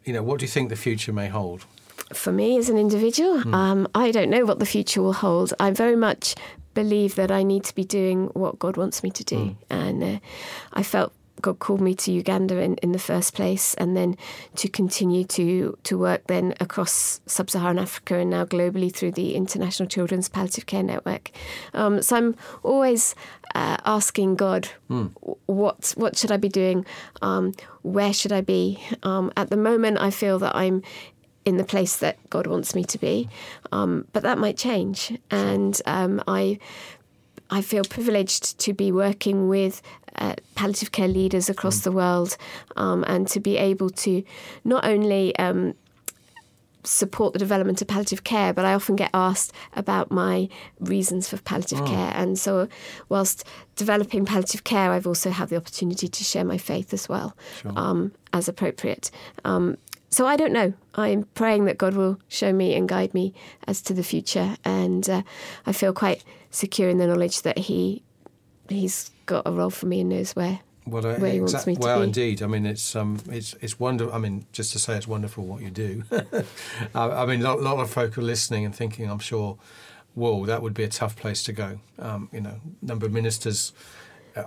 you 0.06 0.14
know, 0.14 0.24
what 0.24 0.40
do 0.40 0.46
you 0.46 0.50
think 0.50 0.70
the 0.70 0.76
future 0.76 1.14
may 1.14 1.28
hold? 1.28 1.66
For 2.14 2.32
me 2.32 2.58
as 2.58 2.70
an 2.70 2.78
individual, 2.78 3.40
Hmm. 3.42 3.54
um, 3.54 3.88
I 3.96 4.12
don't 4.12 4.30
know 4.30 4.46
what 4.46 4.60
the 4.60 4.66
future 4.66 5.02
will 5.02 5.14
hold. 5.14 5.54
I 5.60 5.72
very 5.72 5.96
much 5.96 6.36
believe 6.74 7.16
that 7.16 7.32
I 7.32 7.44
need 7.44 7.64
to 7.66 7.76
be 7.76 7.84
doing 7.84 8.28
what 8.34 8.60
God 8.60 8.78
wants 8.78 9.04
me 9.04 9.10
to 9.12 9.24
do. 9.24 9.38
Hmm. 9.38 9.54
And 9.70 10.04
uh, 10.04 10.20
I 10.74 10.84
felt 10.84 11.12
God 11.42 11.60
called 11.60 11.80
me 11.80 11.96
to 11.96 12.12
Uganda 12.12 12.60
in, 12.60 12.76
in 12.84 12.92
the 12.92 13.00
first 13.00 13.34
place, 13.34 13.74
and 13.76 13.96
then 13.96 14.18
to 14.56 14.68
continue 14.68 15.24
to, 15.24 15.78
to 15.84 15.98
work 15.98 16.28
then 16.28 16.54
across 16.60 17.22
sub 17.28 17.50
Saharan 17.50 17.80
Africa 17.80 18.18
and 18.18 18.30
now 18.30 18.44
globally 18.44 18.94
through 18.94 19.14
the 19.14 19.36
International 19.36 19.88
Children's 19.88 20.28
Palliative 20.28 20.66
Care 20.66 20.84
Network. 20.84 21.32
Um, 21.74 22.02
so 22.02 22.18
I'm 22.18 22.36
always 22.62 23.16
uh, 23.56 23.78
asking 23.86 24.36
God, 24.36 24.68
w- 24.90 25.12
what, 25.46 25.94
what 25.96 26.18
should 26.18 26.32
I 26.32 26.38
be 26.38 26.50
doing? 26.50 26.86
Um, 27.22 27.54
where 27.84 28.12
should 28.12 28.34
I 28.34 28.42
be? 28.42 28.78
Um, 29.04 29.32
at 29.38 29.50
the 29.50 29.58
moment, 29.58 29.98
I 29.98 30.12
feel 30.12 30.40
that 30.40 30.54
I'm 30.58 30.84
in 31.50 31.58
the 31.58 31.64
place 31.64 31.98
that 31.98 32.18
God 32.30 32.48
wants 32.48 32.76
me 32.76 32.84
to 32.86 32.98
be. 32.98 33.28
Um, 33.72 34.08
but 34.14 34.24
that 34.24 34.38
might 34.38 34.56
change. 34.56 35.18
And 35.32 35.82
um, 35.86 36.24
I, 36.28 36.60
I 37.50 37.62
feel 37.62 37.84
privileged 37.84 38.60
to 38.60 38.74
be 38.74 38.92
working 38.92 39.50
with 39.50 39.82
uh, 40.16 40.36
palliative 40.56 40.92
care 40.92 41.08
leaders 41.08 41.50
across 41.50 41.80
the 41.80 41.92
world 41.92 42.38
um, 42.78 43.04
and 43.08 43.28
to 43.30 43.40
be 43.40 43.58
able 43.58 43.90
to 43.90 44.24
not 44.64 44.86
only 44.86 45.36
um, 45.38 45.74
support 46.84 47.34
the 47.34 47.40
development 47.40 47.82
of 47.82 47.88
palliative 47.88 48.24
care, 48.24 48.54
but 48.54 48.66
I 48.66 48.74
often 48.74 48.96
get 48.96 49.10
asked 49.14 49.52
about 49.76 50.12
my 50.12 50.50
reasons 50.80 51.28
for 51.28 51.38
palliative 51.38 51.86
care. 51.86 52.12
And 52.14 52.38
so, 52.38 52.68
whilst 53.10 53.44
developing 53.76 54.26
palliative 54.26 54.64
care, 54.64 54.92
I've 54.92 55.08
also 55.08 55.32
had 55.32 55.50
the 55.50 55.58
opportunity 55.58 56.08
to 56.08 56.24
share 56.24 56.46
my 56.46 56.58
faith 56.58 56.94
as 56.94 57.10
well, 57.10 57.36
um, 57.76 58.12
as 58.34 58.48
appropriate. 58.48 59.12
Um, 59.46 59.78
so 60.10 60.26
I 60.26 60.36
don't 60.36 60.54
know. 60.54 60.74
I'm 60.96 61.24
praying 61.36 61.66
that 61.66 61.78
God 61.78 61.94
will 61.96 62.20
show 62.28 62.52
me 62.52 62.74
and 62.76 62.88
guide 62.90 63.14
me 63.14 63.34
as 63.68 63.82
to 63.84 63.94
the 63.94 64.04
future, 64.04 64.58
and 64.66 65.10
uh, 65.10 65.22
I 65.66 65.72
feel 65.72 65.94
quite 65.94 66.24
secure 66.52 66.90
in 66.90 66.98
the 66.98 67.08
knowledge 67.08 67.42
that 67.44 67.58
He 67.58 68.04
He's 68.70 69.12
got 69.26 69.44
a 69.48 69.52
role 69.52 69.70
for 69.72 69.88
me 69.88 70.02
and 70.02 70.10
knows 70.10 70.36
where 70.36 70.60
Well, 70.86 71.06
uh, 71.06 71.16
where 71.16 71.32
he 71.32 71.40
wants 71.40 71.66
me 71.66 71.76
to 71.76 71.80
well, 71.82 72.00
be. 72.00 72.04
indeed. 72.06 72.44
I 72.44 72.48
mean, 72.48 72.66
it's 72.68 72.96
um, 72.96 73.18
it's 73.30 73.56
it's 73.62 73.80
wonderful. 73.80 74.14
I 74.14 74.18
mean, 74.20 74.46
just 74.52 74.72
to 74.74 74.80
say, 74.80 74.96
it's 74.96 75.08
wonderful 75.08 75.44
what 75.46 75.62
you 75.62 75.72
do. 75.72 76.04
I, 76.96 77.10
I 77.10 77.26
mean, 77.26 77.42
a 77.42 77.44
lot, 77.46 77.62
lot 77.62 77.80
of 77.80 77.90
folk 77.90 78.18
are 78.18 78.22
listening 78.22 78.66
and 78.66 78.76
thinking, 78.76 79.10
I'm 79.10 79.20
sure, 79.20 79.58
whoa, 80.14 80.46
that 80.46 80.62
would 80.62 80.74
be 80.76 80.84
a 80.84 80.88
tough 80.88 81.16
place 81.16 81.42
to 81.44 81.52
go. 81.54 81.80
Um, 81.98 82.30
you 82.32 82.42
know, 82.42 82.60
number 82.82 83.06
of 83.08 83.12
ministers 83.12 83.74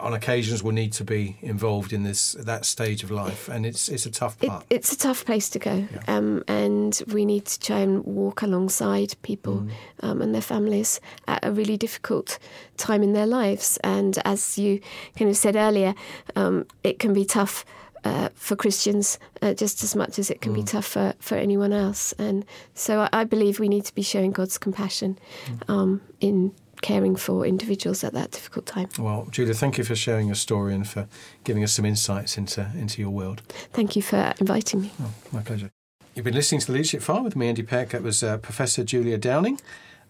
on 0.00 0.12
occasions 0.14 0.62
will 0.62 0.72
need 0.72 0.92
to 0.94 1.04
be 1.04 1.36
involved 1.40 1.92
in 1.92 2.02
this 2.02 2.32
that 2.38 2.64
stage 2.64 3.02
of 3.04 3.10
life, 3.10 3.48
and 3.48 3.64
it's 3.66 3.88
it's 3.88 4.06
a 4.06 4.10
tough 4.10 4.36
It, 4.42 4.48
part. 4.48 4.64
it's 4.70 4.92
a 4.92 4.96
tough 4.98 5.24
place 5.24 5.48
to 5.50 5.58
go, 5.58 5.86
um, 6.08 6.42
and 6.48 7.02
we 7.12 7.24
need 7.24 7.44
to 7.46 7.58
try 7.60 7.78
and 7.80 8.04
walk 8.04 8.42
alongside 8.42 9.14
people 9.22 9.52
Mm. 9.62 9.70
um, 10.02 10.22
and 10.22 10.34
their 10.34 10.42
families 10.42 11.00
at 11.26 11.44
a 11.44 11.50
really 11.52 11.76
difficult 11.76 12.38
time 12.76 13.02
in 13.02 13.12
their 13.12 13.26
lives. 13.26 13.78
And 13.84 14.18
as 14.24 14.58
you 14.58 14.80
kind 15.18 15.30
of 15.30 15.36
said 15.36 15.56
earlier, 15.56 15.94
um, 16.36 16.66
it 16.82 16.98
can 16.98 17.12
be 17.12 17.24
tough. 17.24 17.64
Uh, 18.04 18.28
for 18.34 18.56
Christians, 18.56 19.16
uh, 19.42 19.54
just 19.54 19.84
as 19.84 19.94
much 19.94 20.18
as 20.18 20.28
it 20.28 20.40
can 20.40 20.50
Mm. 20.52 20.56
be 20.56 20.62
tough 20.64 20.86
for, 20.86 21.14
for 21.20 21.36
anyone 21.38 21.72
else. 21.72 22.12
And 22.18 22.44
so 22.74 22.98
I, 23.02 23.08
I 23.20 23.24
believe 23.24 23.60
we 23.60 23.68
need 23.68 23.84
to 23.84 23.94
be 23.94 24.02
showing 24.02 24.32
God's 24.32 24.58
compassion 24.58 25.16
Mm. 25.46 25.70
um, 25.72 26.00
in 26.18 26.50
caring 26.82 27.16
for 27.16 27.46
individuals 27.46 28.04
at 28.04 28.12
that 28.12 28.30
difficult 28.32 28.66
time. 28.66 28.88
Well, 28.98 29.26
Julia, 29.30 29.54
thank 29.54 29.78
you 29.78 29.84
for 29.84 29.96
sharing 29.96 30.26
your 30.26 30.34
story 30.34 30.74
and 30.74 30.86
for 30.86 31.08
giving 31.44 31.64
us 31.64 31.72
some 31.72 31.86
insights 31.86 32.36
into 32.36 32.70
into 32.76 33.00
your 33.00 33.10
world. 33.10 33.40
Thank 33.72 33.96
you 33.96 34.02
for 34.02 34.34
inviting 34.38 34.82
me. 34.82 34.90
Oh, 35.00 35.14
my 35.32 35.42
pleasure. 35.42 35.70
You've 36.14 36.26
been 36.26 36.34
listening 36.34 36.60
to 36.60 36.66
the 36.66 36.72
Leadership 36.74 37.00
File 37.00 37.24
with 37.24 37.36
me, 37.36 37.48
Andy 37.48 37.62
Peck. 37.62 37.90
That 37.90 38.02
was 38.02 38.22
uh, 38.22 38.36
Professor 38.36 38.84
Julia 38.84 39.16
Downing, 39.16 39.58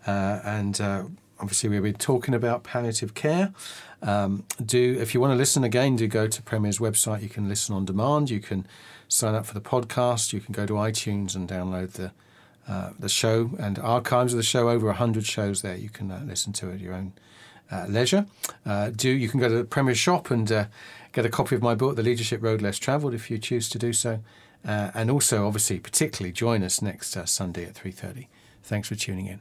uh, 0.04 0.40
and 0.44 0.80
uh, 0.80 1.04
obviously 1.38 1.68
we've 1.70 1.82
been 1.82 1.94
talking 1.94 2.34
about 2.34 2.64
palliative 2.64 3.14
care. 3.14 3.52
Um, 4.02 4.44
do 4.64 4.98
if 5.00 5.14
you 5.14 5.20
want 5.20 5.32
to 5.32 5.36
listen 5.36 5.62
again, 5.62 5.94
do 5.94 6.08
go 6.08 6.26
to 6.26 6.42
Premier's 6.42 6.78
website. 6.78 7.22
You 7.22 7.28
can 7.28 7.48
listen 7.48 7.74
on 7.74 7.84
demand. 7.84 8.30
You 8.30 8.40
can 8.40 8.66
sign 9.06 9.34
up 9.34 9.46
for 9.46 9.54
the 9.54 9.60
podcast. 9.60 10.32
You 10.32 10.40
can 10.40 10.52
go 10.52 10.66
to 10.66 10.72
iTunes 10.72 11.36
and 11.36 11.48
download 11.48 11.92
the 11.92 12.12
uh, 12.68 12.90
the 12.98 13.08
show 13.08 13.50
and 13.58 13.78
archives 13.78 14.32
of 14.32 14.36
the 14.36 14.42
show. 14.42 14.68
Over 14.68 14.92
hundred 14.92 15.26
shows 15.26 15.62
there. 15.62 15.76
You 15.76 15.90
can 15.90 16.10
uh, 16.10 16.22
listen 16.26 16.52
to 16.54 16.70
at 16.70 16.80
your 16.80 16.94
own 16.94 17.12
uh, 17.70 17.86
leisure. 17.88 18.26
Uh, 18.64 18.90
do 18.90 19.10
you 19.10 19.28
can 19.28 19.40
go 19.40 19.48
to 19.48 19.56
the 19.56 19.64
Premier 19.64 19.94
shop 19.94 20.30
and 20.30 20.50
uh, 20.50 20.64
get 21.12 21.26
a 21.26 21.28
copy 21.28 21.54
of 21.54 21.62
my 21.62 21.74
book, 21.74 21.96
The 21.96 22.02
Leadership 22.02 22.42
Road 22.42 22.62
Less 22.62 22.78
Travelled, 22.78 23.14
if 23.14 23.30
you 23.30 23.38
choose 23.38 23.68
to 23.70 23.78
do 23.78 23.92
so. 23.92 24.20
Uh, 24.64 24.90
and 24.94 25.10
also, 25.10 25.46
obviously, 25.46 25.80
particularly 25.80 26.32
join 26.32 26.62
us 26.62 26.80
next 26.80 27.16
Sunday 27.28 27.64
at 27.64 27.74
three 27.74 27.92
thirty. 27.92 28.28
Thanks 28.62 28.88
for 28.88 28.94
tuning 28.94 29.26
in. 29.26 29.40